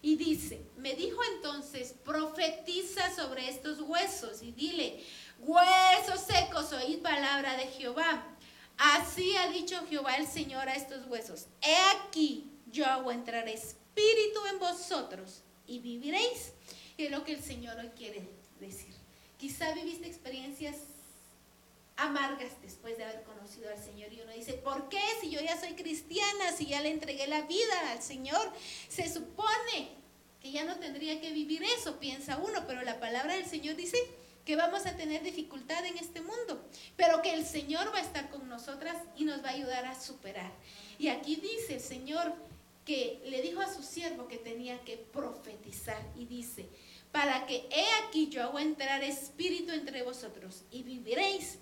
[0.00, 5.04] Y dice, me dijo entonces, profetiza sobre estos huesos y dile,
[5.40, 8.24] huesos secos, oíd palabra de Jehová.
[8.76, 11.46] Así ha dicho Jehová el Señor a estos huesos.
[11.60, 16.52] He aquí, yo hago entrar espíritu en vosotros y viviréis.
[16.96, 18.28] Y es lo que el Señor hoy quiere
[18.60, 18.94] decir.
[19.36, 20.76] Quizá viviste experiencias
[21.98, 24.12] amargas después de haber conocido al Señor.
[24.12, 25.00] Y uno dice, ¿por qué?
[25.20, 28.52] Si yo ya soy cristiana, si ya le entregué la vida al Señor,
[28.88, 29.90] se supone
[30.40, 33.98] que ya no tendría que vivir eso, piensa uno, pero la palabra del Señor dice
[34.44, 36.64] que vamos a tener dificultad en este mundo,
[36.96, 40.00] pero que el Señor va a estar con nosotras y nos va a ayudar a
[40.00, 40.52] superar.
[40.98, 42.32] Y aquí dice el Señor
[42.86, 46.68] que le dijo a su siervo que tenía que profetizar y dice,
[47.12, 51.58] para que he aquí yo hago entrar espíritu entre vosotros y viviréis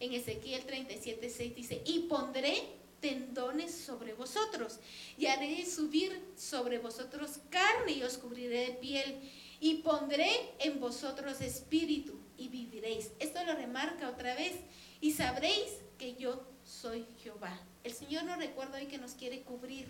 [0.00, 2.54] en Ezequiel 37, 6 dice, y pondré
[3.00, 4.78] tendones sobre vosotros,
[5.18, 9.20] y haré subir sobre vosotros carne y os cubriré de piel,
[9.60, 13.10] y pondré en vosotros espíritu y viviréis.
[13.18, 14.54] Esto lo remarca otra vez,
[15.00, 17.58] y sabréis que yo soy Jehová.
[17.84, 19.86] El Señor nos recuerda hoy que nos quiere cubrir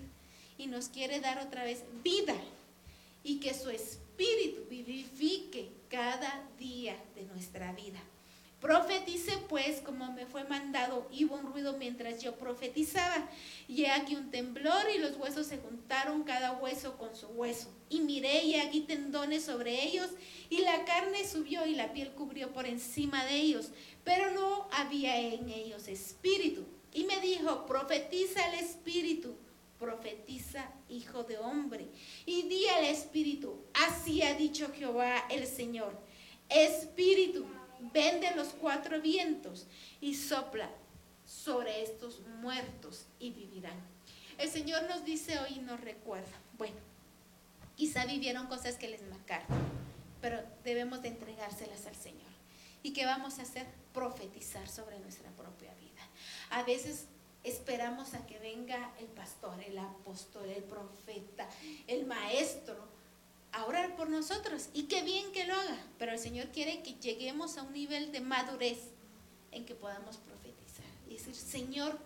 [0.58, 2.36] y nos quiere dar otra vez vida
[3.24, 8.00] y que su espíritu vivifique cada día de nuestra vida.
[8.60, 13.28] Profetice pues como me fue mandado, hubo un ruido mientras yo profetizaba.
[13.68, 17.68] Y he aquí un temblor y los huesos se juntaron cada hueso con su hueso.
[17.90, 20.10] Y miré y aquí tendones sobre ellos
[20.48, 23.70] y la carne subió y la piel cubrió por encima de ellos,
[24.04, 26.64] pero no había en ellos espíritu.
[26.94, 29.36] Y me dijo, profetiza el espíritu,
[29.78, 31.88] profetiza hijo de hombre.
[32.24, 36.00] Y di al espíritu, así ha dicho Jehová el Señor,
[36.48, 37.44] espíritu
[37.92, 39.66] vende los cuatro vientos
[40.00, 40.70] y sopla
[41.24, 43.80] sobre estos muertos y vivirán.
[44.38, 46.76] El Señor nos dice hoy y nos recuerda, bueno,
[47.74, 49.46] quizá vivieron cosas que les marcaron,
[50.20, 52.26] pero debemos de entregárselas al Señor.
[52.82, 53.66] ¿Y qué vamos a hacer?
[53.92, 56.02] Profetizar sobre nuestra propia vida.
[56.50, 57.06] A veces
[57.42, 61.48] esperamos a que venga el pastor, el apóstol, el profeta,
[61.86, 62.88] el maestro,
[63.52, 64.68] a orar por nosotros.
[64.74, 65.78] Y qué bien que lo haga.
[65.98, 68.78] Pero el Señor quiere que lleguemos a un nivel de madurez
[69.52, 70.86] en que podamos profetizar.
[71.08, 71.98] Y decir, Señor,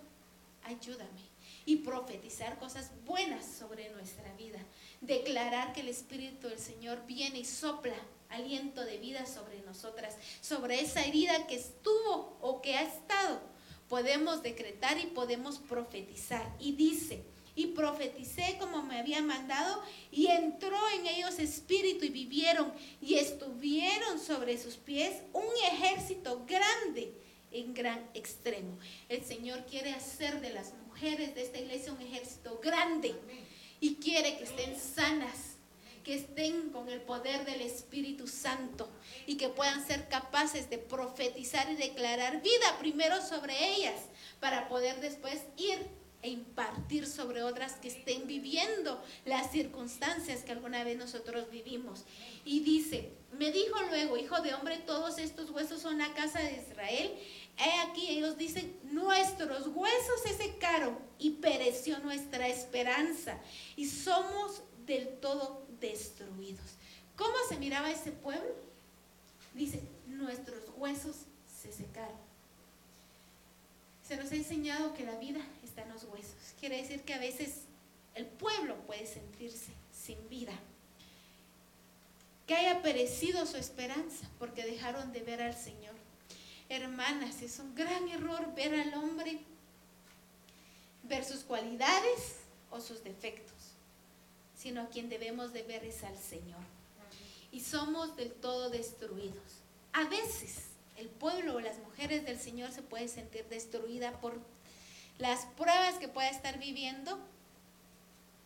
[0.65, 1.31] ayúdame.
[1.67, 4.59] Y profetizar cosas buenas sobre nuestra vida.
[5.01, 7.97] Declarar que el Espíritu del Señor viene y sopla
[8.31, 13.41] aliento de vida sobre nosotras, sobre esa herida que estuvo o que ha estado.
[13.89, 16.49] Podemos decretar y podemos profetizar.
[16.61, 17.25] Y dice,
[17.61, 24.19] y profeticé como me había mandado y entró en ellos espíritu y vivieron y estuvieron
[24.19, 27.13] sobre sus pies un ejército grande
[27.53, 28.79] en gran extremo.
[29.11, 33.15] El Señor quiere hacer de las mujeres de esta iglesia un ejército grande
[33.79, 35.57] y quiere que estén sanas,
[36.03, 38.89] que estén con el poder del Espíritu Santo
[39.27, 44.01] y que puedan ser capaces de profetizar y declarar vida primero sobre ellas
[44.41, 50.85] para poder después ir e impartir sobre otras que estén viviendo las circunstancias que alguna
[50.85, 52.05] vez nosotros vivimos.
[52.45, 56.63] Y dice, me dijo luego, hijo de hombre, todos estos huesos son la casa de
[56.63, 57.19] Israel.
[57.59, 63.39] He aquí, ellos dicen, nuestros huesos se secaron y pereció nuestra esperanza
[63.77, 66.77] y somos del todo destruidos.
[67.17, 68.55] ¿Cómo se miraba ese pueblo?
[69.55, 71.17] Dice, nuestros huesos
[71.61, 72.17] se secaron.
[74.07, 75.41] Se nos ha enseñado que la vida
[75.89, 76.35] los huesos.
[76.59, 77.63] Quiere decir que a veces
[78.15, 80.53] el pueblo puede sentirse sin vida.
[82.47, 85.95] Que haya perecido su esperanza porque dejaron de ver al Señor.
[86.69, 89.41] Hermanas, es un gran error ver al hombre,
[91.05, 92.37] ver sus cualidades
[92.71, 93.57] o sus defectos,
[94.57, 96.61] sino a quien debemos de ver es al Señor.
[97.53, 99.61] Y somos del todo destruidos.
[99.93, 104.39] A veces el pueblo o las mujeres del Señor se puede sentir destruida por
[105.21, 107.19] las pruebas que pueda estar viviendo,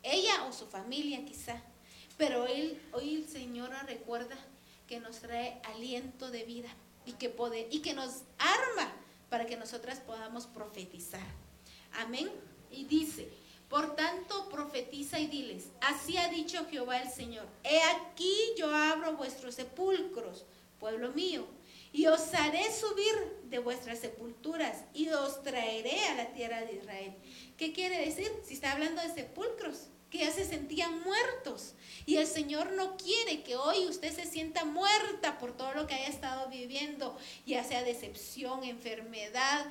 [0.03, 1.63] ella o su familia quizá.
[2.19, 4.37] Pero él, hoy el Señor recuerda
[4.87, 6.69] que nos trae aliento de vida
[7.07, 7.13] y
[7.81, 8.93] que nos arma
[9.31, 11.27] para que nosotras podamos profetizar.
[11.93, 12.31] Amén.
[12.71, 13.29] Y dice,
[13.69, 19.17] por tanto profetiza y diles, así ha dicho Jehová el Señor, he aquí yo abro
[19.17, 20.45] vuestros sepulcros,
[20.79, 21.47] pueblo mío,
[21.95, 23.15] y os haré subir
[23.45, 27.15] de vuestras sepulturas y os traeré a la tierra de Israel.
[27.57, 28.33] ¿Qué quiere decir?
[28.45, 31.75] Si está hablando de sepulcros, que ya se sentían muertos.
[32.05, 35.95] Y el Señor no quiere que hoy usted se sienta muerta por todo lo que
[35.95, 37.17] haya estado viviendo,
[37.47, 39.65] ya sea decepción, enfermedad,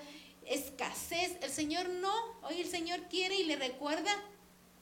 [0.45, 1.35] escasez.
[1.41, 2.13] El Señor no,
[2.43, 4.15] hoy el Señor quiere y le recuerda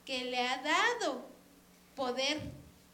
[0.06, 1.26] que le ha dado
[1.96, 2.40] poder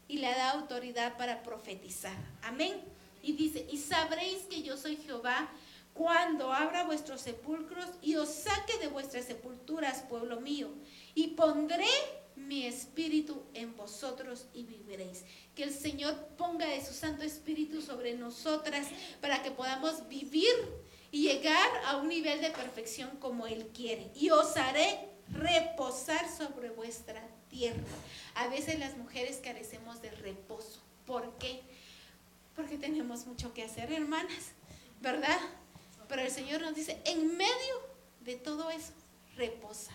[0.08, 2.16] y le ha dado autoridad para profetizar.
[2.40, 2.97] Amén.
[3.28, 5.50] Y dice, y sabréis que yo soy Jehová
[5.92, 10.70] cuando abra vuestros sepulcros y os saque de vuestras sepulturas, pueblo mío,
[11.14, 11.90] y pondré
[12.36, 15.24] mi espíritu en vosotros y viviréis.
[15.54, 18.86] Que el Señor ponga de su Santo Espíritu sobre nosotras
[19.20, 20.54] para que podamos vivir
[21.10, 24.10] y llegar a un nivel de perfección como Él quiere.
[24.14, 27.82] Y os haré reposar sobre vuestra tierra.
[28.36, 30.80] A veces las mujeres carecemos de reposo.
[31.04, 31.60] ¿Por qué?
[32.58, 34.50] Porque tenemos mucho que hacer, hermanas,
[35.00, 35.38] ¿verdad?
[36.08, 37.80] Pero el Señor nos dice, en medio
[38.22, 38.90] de todo eso,
[39.36, 39.92] reposa,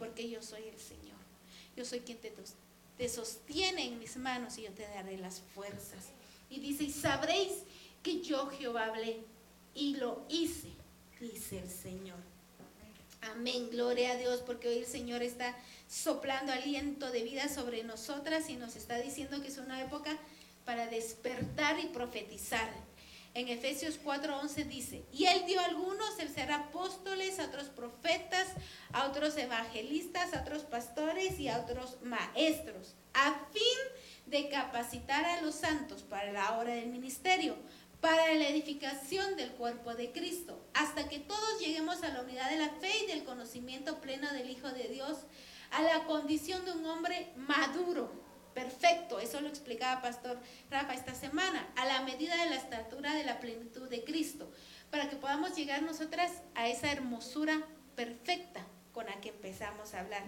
[0.00, 1.16] porque yo soy el Señor.
[1.76, 2.34] Yo soy quien te,
[2.98, 6.06] te sostiene en mis manos y yo te daré las fuerzas.
[6.50, 7.52] Y dice, y sabréis
[8.02, 9.20] que yo Jehová hablé
[9.72, 10.70] y lo hice,
[11.20, 12.18] dice el Señor.
[13.20, 15.56] Amén, gloria a Dios, porque hoy el Señor está
[15.88, 20.18] soplando aliento de vida sobre nosotras y nos está diciendo que es una época
[20.64, 22.68] para despertar y profetizar.
[23.34, 28.46] En Efesios 4:11 dice, y él dio a algunos el ser apóstoles, a otros profetas,
[28.92, 33.78] a otros evangelistas, a otros pastores y a otros maestros, a fin
[34.26, 37.56] de capacitar a los santos para la hora del ministerio,
[38.02, 42.58] para la edificación del cuerpo de Cristo, hasta que todos lleguemos a la unidad de
[42.58, 45.18] la fe y del conocimiento pleno del Hijo de Dios,
[45.70, 48.21] a la condición de un hombre maduro
[48.54, 50.38] perfecto, eso lo explicaba Pastor
[50.70, 54.50] Rafa esta semana, a la medida de la estatura de la plenitud de Cristo,
[54.90, 60.24] para que podamos llegar nosotras a esa hermosura perfecta con la que empezamos a hablar.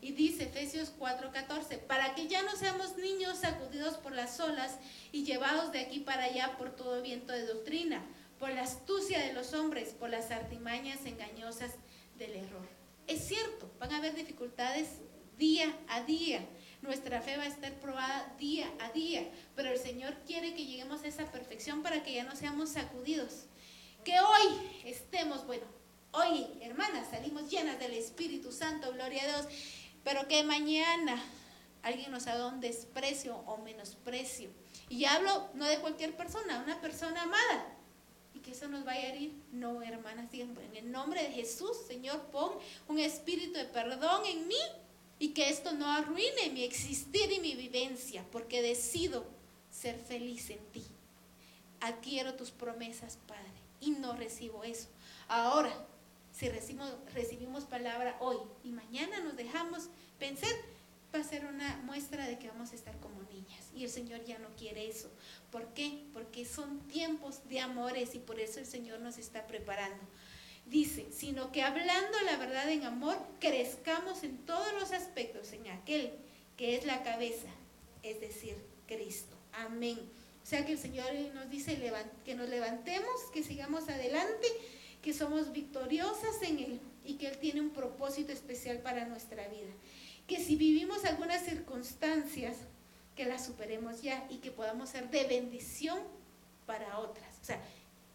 [0.00, 4.76] Y dice Efesios 4:14, para que ya no seamos niños sacudidos por las olas
[5.10, 8.04] y llevados de aquí para allá por todo viento de doctrina,
[8.38, 11.72] por la astucia de los hombres, por las artimañas engañosas
[12.18, 12.68] del error.
[13.06, 14.88] Es cierto, van a haber dificultades
[15.38, 16.46] día a día,
[16.86, 21.02] nuestra fe va a estar probada día a día, pero el Señor quiere que lleguemos
[21.02, 23.46] a esa perfección para que ya no seamos sacudidos.
[24.04, 25.66] Que hoy estemos, bueno,
[26.12, 29.46] hoy, hermanas, salimos llenas del Espíritu Santo, gloria a Dios,
[30.04, 31.20] pero que mañana
[31.82, 34.50] alguien nos haga un desprecio o menosprecio.
[34.88, 37.72] Y hablo no de cualquier persona, una persona amada.
[38.32, 39.34] Y que eso nos vaya a herir.
[39.50, 42.52] No, hermanas, en el nombre de Jesús, Señor, pon
[42.86, 44.58] un espíritu de perdón en mí
[45.18, 49.26] y que esto no arruine mi existir y mi vivencia, porque decido
[49.70, 50.84] ser feliz en ti.
[51.80, 53.50] Adquiero tus promesas, Padre,
[53.80, 54.88] y no recibo eso.
[55.28, 55.72] Ahora,
[56.32, 59.88] si recibimos, recibimos palabra hoy y mañana nos dejamos
[60.18, 60.52] pensar,
[61.14, 63.70] va a ser una muestra de que vamos a estar como niñas.
[63.74, 65.10] Y el Señor ya no quiere eso.
[65.50, 66.04] ¿Por qué?
[66.12, 70.02] Porque son tiempos de amores y por eso el Señor nos está preparando
[70.66, 76.12] dice, sino que hablando la verdad en amor, crezcamos en todos los aspectos en aquel
[76.56, 77.48] que es la cabeza,
[78.02, 78.56] es decir,
[78.86, 79.36] Cristo.
[79.52, 79.98] Amén.
[80.42, 81.78] O sea que el Señor nos dice
[82.24, 84.46] que nos levantemos, que sigamos adelante,
[85.02, 89.72] que somos victoriosas en Él y que Él tiene un propósito especial para nuestra vida.
[90.26, 92.56] Que si vivimos algunas circunstancias,
[93.16, 95.98] que las superemos ya y que podamos ser de bendición
[96.66, 97.38] para otras.
[97.42, 97.60] O sea,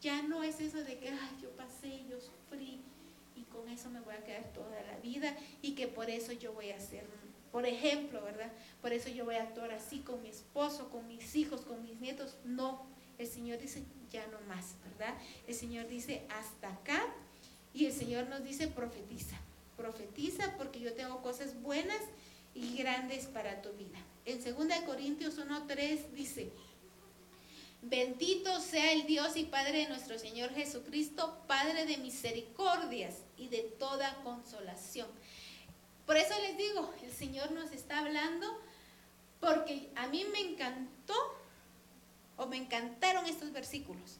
[0.01, 2.81] ya no es eso de que, ay, yo pasé, yo sufrí
[3.35, 6.53] y con eso me voy a quedar toda la vida y que por eso yo
[6.53, 7.05] voy a hacer,
[7.51, 8.51] por ejemplo, ¿verdad?
[8.81, 11.99] Por eso yo voy a actuar así con mi esposo, con mis hijos, con mis
[11.99, 12.37] nietos.
[12.45, 12.85] No,
[13.17, 15.15] el Señor dice, ya no más, ¿verdad?
[15.47, 17.01] El Señor dice, hasta acá.
[17.73, 19.37] Y el Señor nos dice, profetiza.
[19.77, 22.01] Profetiza porque yo tengo cosas buenas
[22.53, 23.99] y grandes para tu vida.
[24.25, 26.51] En 2 Corintios 1.3 dice,
[27.82, 33.63] Bendito sea el Dios y Padre de nuestro Señor Jesucristo, Padre de misericordias y de
[33.63, 35.07] toda consolación.
[36.05, 38.45] Por eso les digo, el Señor nos está hablando
[39.39, 41.15] porque a mí me encantó
[42.38, 44.17] o me encantaron estos versículos,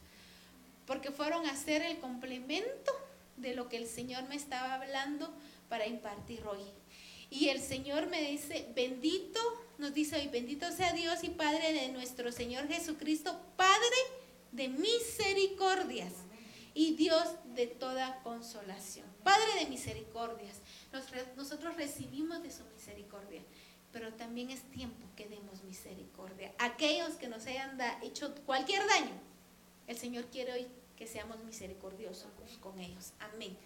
[0.88, 2.92] porque fueron a ser el complemento
[3.38, 5.32] de lo que el Señor me estaba hablando
[5.70, 6.64] para impartir hoy.
[7.30, 9.40] Y el Señor me dice, bendito
[9.82, 13.98] nos dice hoy, bendito sea Dios y Padre de nuestro Señor Jesucristo, Padre
[14.52, 16.14] de misericordias
[16.76, 19.08] y Dios de toda consolación.
[19.24, 20.62] Padre de misericordias.
[21.36, 23.42] nosotros recibimos de su misericordia,
[23.92, 26.54] pero también es tiempo que demos misericordia.
[26.60, 29.20] Aquellos que nos hayan hecho cualquier daño,
[29.88, 32.30] el Señor quiere hoy que seamos misericordiosos
[32.60, 33.14] con ellos.
[33.34, 33.58] Amén.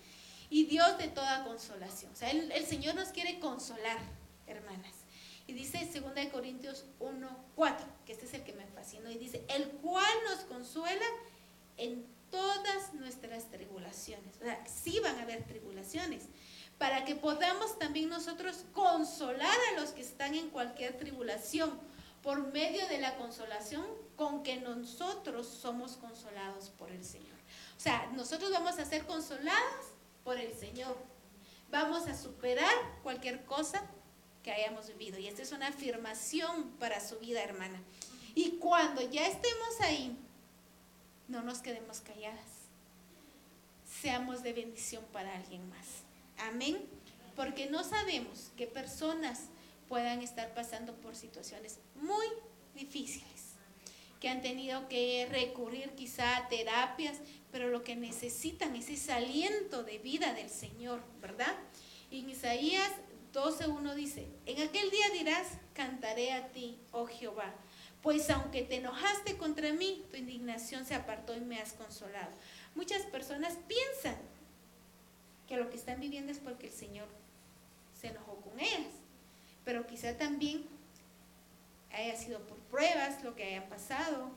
[0.50, 2.14] Y Dios de toda consolación.
[2.14, 4.00] O sea, el Señor nos quiere consolar,
[4.48, 5.05] hermanas.
[5.48, 9.46] Y dice 2 Corintios 1, 4, que este es el que me fascinó, y dice,
[9.50, 11.06] el cual nos consuela
[11.78, 14.36] en todas nuestras tribulaciones.
[14.42, 16.24] O sea, sí van a haber tribulaciones,
[16.78, 21.80] para que podamos también nosotros consolar a los que están en cualquier tribulación
[22.22, 23.86] por medio de la consolación
[24.16, 27.36] con que nosotros somos consolados por el Señor.
[27.78, 29.86] O sea, nosotros vamos a ser consolados
[30.24, 30.98] por el Señor.
[31.70, 32.74] Vamos a superar
[33.04, 33.84] cualquier cosa
[34.46, 35.18] que hayamos vivido.
[35.18, 37.82] Y esta es una afirmación para su vida, hermana.
[38.36, 40.16] Y cuando ya estemos ahí,
[41.28, 42.46] no nos quedemos calladas.
[44.02, 45.88] Seamos de bendición para alguien más.
[46.38, 46.78] Amén.
[47.36, 49.46] Porque no sabemos qué personas
[49.90, 52.28] puedan estar pasando por situaciones muy
[52.76, 53.56] difíciles,
[54.20, 57.18] que han tenido que recurrir quizá a terapias,
[57.52, 61.56] pero lo que necesitan es ese aliento de vida del Señor, ¿verdad?
[62.12, 62.92] En Isaías
[63.36, 67.54] 12.1 dice, en aquel día dirás, cantaré a ti, oh Jehová,
[68.02, 72.32] pues aunque te enojaste contra mí, tu indignación se apartó y me has consolado.
[72.76, 74.16] Muchas personas piensan
[75.50, 77.08] que lo que están viviendo es porque el Señor
[78.00, 78.94] se enojó con ellas,
[79.66, 80.66] pero quizá también
[81.92, 84.32] haya sido por pruebas lo que haya pasado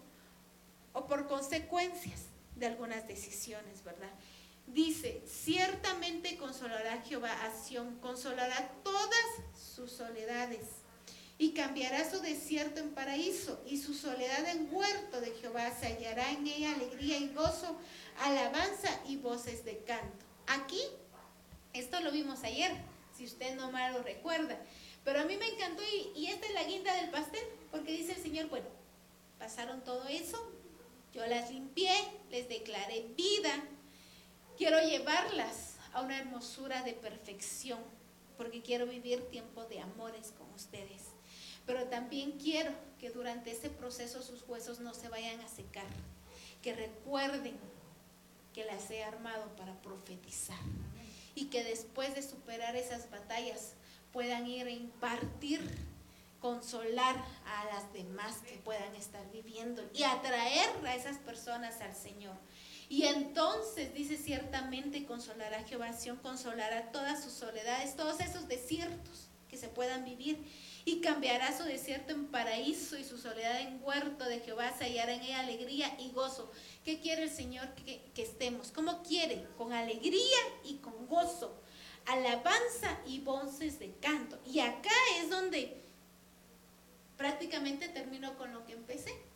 [0.92, 2.24] o por consecuencias
[2.56, 4.10] de algunas decisiones, ¿verdad?
[4.72, 10.60] Dice, ciertamente consolará Jehová a Sión, consolará todas sus soledades
[11.38, 15.70] y cambiará su desierto en paraíso y su soledad en huerto de Jehová.
[15.78, 17.78] Se hallará en ella alegría y gozo,
[18.18, 20.26] alabanza y voces de canto.
[20.48, 20.82] Aquí,
[21.72, 22.72] esto lo vimos ayer,
[23.16, 24.60] si usted no mal lo recuerda,
[25.02, 28.12] pero a mí me encantó y, y esta es la guinda del pastel, porque dice
[28.12, 28.66] el Señor, bueno,
[29.38, 30.52] pasaron todo eso,
[31.14, 31.92] yo las limpié,
[32.30, 33.64] les declaré vida,
[34.58, 37.78] quiero llevarlas a una hermosura de perfección,
[38.36, 41.04] porque quiero vivir tiempo de amores con ustedes.
[41.64, 45.86] Pero también quiero que durante ese proceso sus huesos no se vayan a secar,
[46.60, 47.56] que recuerden
[48.52, 50.58] que las he armado para profetizar
[51.36, 53.74] y que después de superar esas batallas
[54.12, 55.60] puedan ir a impartir,
[56.40, 62.34] consolar a las demás que puedan estar viviendo y atraer a esas personas al Señor.
[62.88, 65.90] Y entonces dice ciertamente consolará Jehová,
[66.22, 70.42] consolará todas sus soledades, todos esos desiertos que se puedan vivir
[70.84, 75.12] y cambiará su desierto en paraíso y su soledad en huerto de Jehová, se hallará
[75.12, 76.50] en ella alegría y gozo.
[76.84, 78.70] ¿Qué quiere el Señor que, que estemos?
[78.70, 79.46] ¿Cómo quiere?
[79.58, 81.60] Con alegría y con gozo,
[82.06, 84.38] alabanza y voces de canto.
[84.46, 85.82] Y acá es donde
[87.18, 89.27] prácticamente termino con lo que empecé.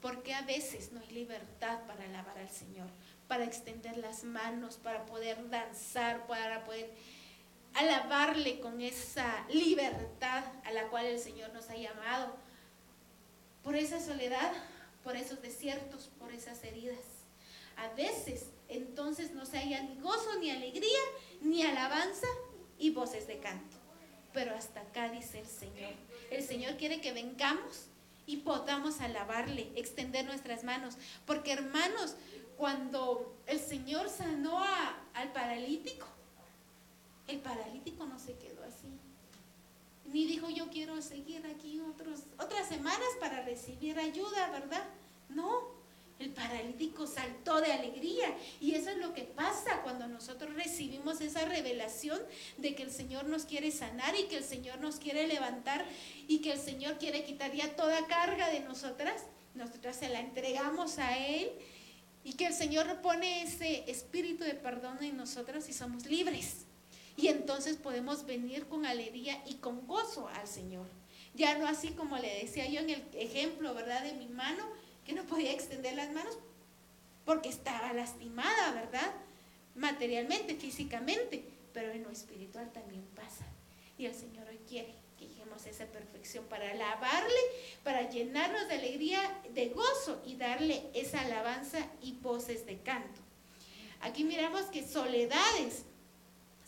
[0.00, 2.88] Porque a veces no hay libertad para alabar al Señor,
[3.28, 6.90] para extender las manos, para poder danzar, para poder
[7.74, 12.34] alabarle con esa libertad a la cual el Señor nos ha llamado.
[13.62, 14.52] Por esa soledad,
[15.04, 16.98] por esos desiertos, por esas heridas.
[17.76, 20.98] A veces entonces no se haya ni gozo, ni alegría,
[21.40, 22.26] ni alabanza
[22.78, 23.76] y voces de canto.
[24.32, 25.92] Pero hasta acá dice el Señor.
[26.30, 27.89] El Señor quiere que vengamos
[28.30, 30.96] y podamos alabarle, extender nuestras manos.
[31.26, 32.14] Porque hermanos,
[32.56, 34.62] cuando el Señor sanó
[35.14, 36.06] al paralítico,
[37.26, 38.88] el paralítico no se quedó así.
[40.12, 44.84] Ni dijo yo quiero seguir aquí otros, otras semanas para recibir ayuda, ¿verdad?
[45.28, 45.79] No,
[46.20, 48.36] el paralítico saltó de alegría.
[48.60, 52.20] Y eso es lo que pasa cuando nosotros recibimos esa revelación
[52.58, 55.84] de que el Señor nos quiere sanar y que el Señor nos quiere levantar
[56.28, 59.24] y que el Señor quiere quitar ya toda carga de nosotras.
[59.54, 61.50] Nosotras se la entregamos a Él
[62.22, 66.66] y que el Señor pone ese espíritu de perdón en nosotros y somos libres.
[67.16, 70.86] Y entonces podemos venir con alegría y con gozo al Señor.
[71.34, 74.02] Ya no así como le decía yo en el ejemplo, ¿verdad?
[74.02, 74.66] De mi mano,
[75.10, 76.38] que no podía extender las manos
[77.24, 79.12] porque estaba lastimada, ¿verdad?
[79.74, 81.42] Materialmente, físicamente,
[81.74, 83.44] pero en lo espiritual también pasa.
[83.98, 87.40] Y el Señor hoy quiere que lleguemos esa perfección para alabarle,
[87.82, 89.20] para llenarnos de alegría,
[89.52, 93.20] de gozo y darle esa alabanza y voces de canto.
[94.02, 95.86] Aquí miramos que soledades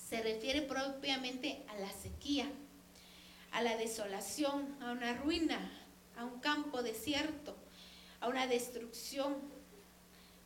[0.09, 2.51] se refiere propiamente a la sequía,
[3.53, 5.61] a la desolación, a una ruina,
[6.17, 7.62] a un campo desierto,
[8.23, 9.37] a una destrucción,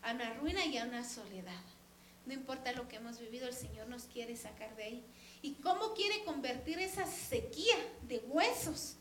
[0.03, 1.61] a una ruina y a una soledad.
[2.24, 5.05] No importa lo que hemos vivido, el Señor nos quiere sacar de ahí.
[5.43, 7.77] ¿Y cómo quiere convertir esa sequía
[8.09, 8.97] de huesos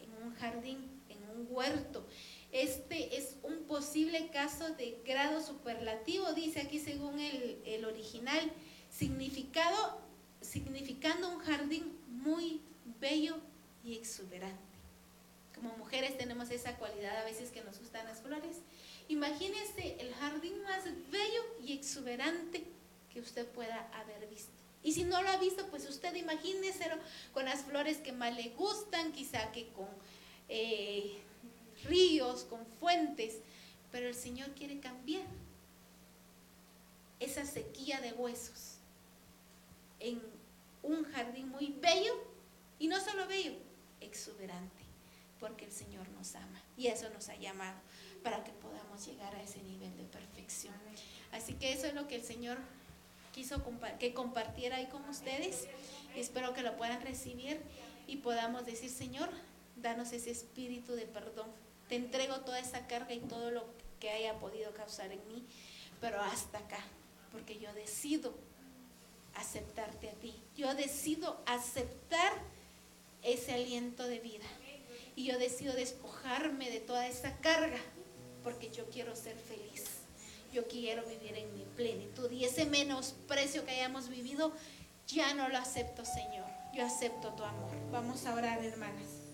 [0.00, 2.06] en un jardín, en un huerto?
[2.52, 8.50] Este es un posible caso de grado superlativo, dice aquí según el, original
[8.90, 9.98] significado,
[10.40, 12.60] significando un jardín muy
[13.00, 13.36] bello
[13.84, 14.63] y exuberante.
[15.54, 18.56] Como mujeres tenemos esa cualidad a veces que nos gustan las flores.
[19.08, 22.64] Imagínese el jardín más bello y exuberante
[23.12, 24.52] que usted pueda haber visto.
[24.82, 26.90] Y si no lo ha visto, pues usted imagínese
[27.32, 29.88] con las flores que más le gustan, quizá que con
[30.48, 31.22] eh,
[31.84, 33.38] ríos, con fuentes,
[33.90, 35.24] pero el Señor quiere cambiar
[37.18, 38.74] esa sequía de huesos
[40.00, 40.20] en
[40.82, 42.12] un jardín muy bello
[42.78, 43.52] y no solo bello,
[44.00, 44.83] exuberante,
[45.44, 47.78] porque el Señor nos ama y eso nos ha llamado
[48.22, 50.72] para que podamos llegar a ese nivel de perfección.
[51.32, 52.56] Así que eso es lo que el Señor
[53.34, 53.62] quiso
[53.98, 55.68] que compartiera ahí con ustedes.
[56.16, 57.60] Espero que lo puedan recibir
[58.06, 59.28] y podamos decir, Señor,
[59.76, 61.50] danos ese espíritu de perdón.
[61.90, 63.66] Te entrego toda esa carga y todo lo
[64.00, 65.44] que haya podido causar en mí,
[66.00, 66.80] pero hasta acá,
[67.32, 68.34] porque yo decido
[69.34, 70.34] aceptarte a ti.
[70.56, 72.32] Yo decido aceptar
[73.20, 74.46] ese aliento de vida.
[75.16, 77.78] Y yo decido despojarme de toda esa carga,
[78.42, 79.84] porque yo quiero ser feliz.
[80.52, 82.30] Yo quiero vivir en mi plenitud.
[82.30, 84.52] Y ese menosprecio que hayamos vivido,
[85.06, 86.46] ya no lo acepto, Señor.
[86.72, 87.70] Yo acepto tu amor.
[87.90, 89.24] Vamos a orar, hermanas.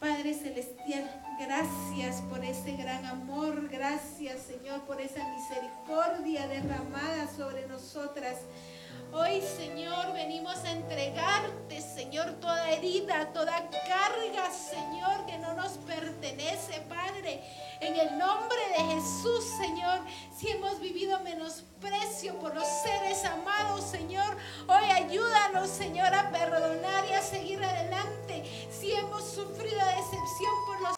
[0.00, 8.36] Padre Celestial, gracias por ese gran amor, gracias Señor por esa misericordia derramada sobre nosotras.
[9.10, 16.82] Hoy, Señor, venimos a entregarte, Señor, toda herida, toda carga, Señor, que no nos pertenece,
[16.88, 17.42] Padre.
[17.80, 20.00] En el nombre de Jesús, Señor,
[20.36, 24.36] si hemos vivido menosprecio por los seres amados, Señor,
[24.66, 28.44] hoy ayúdanos, Señor, a perdonar y a seguir adelante.
[28.70, 30.97] Si hemos sufrido decepción por los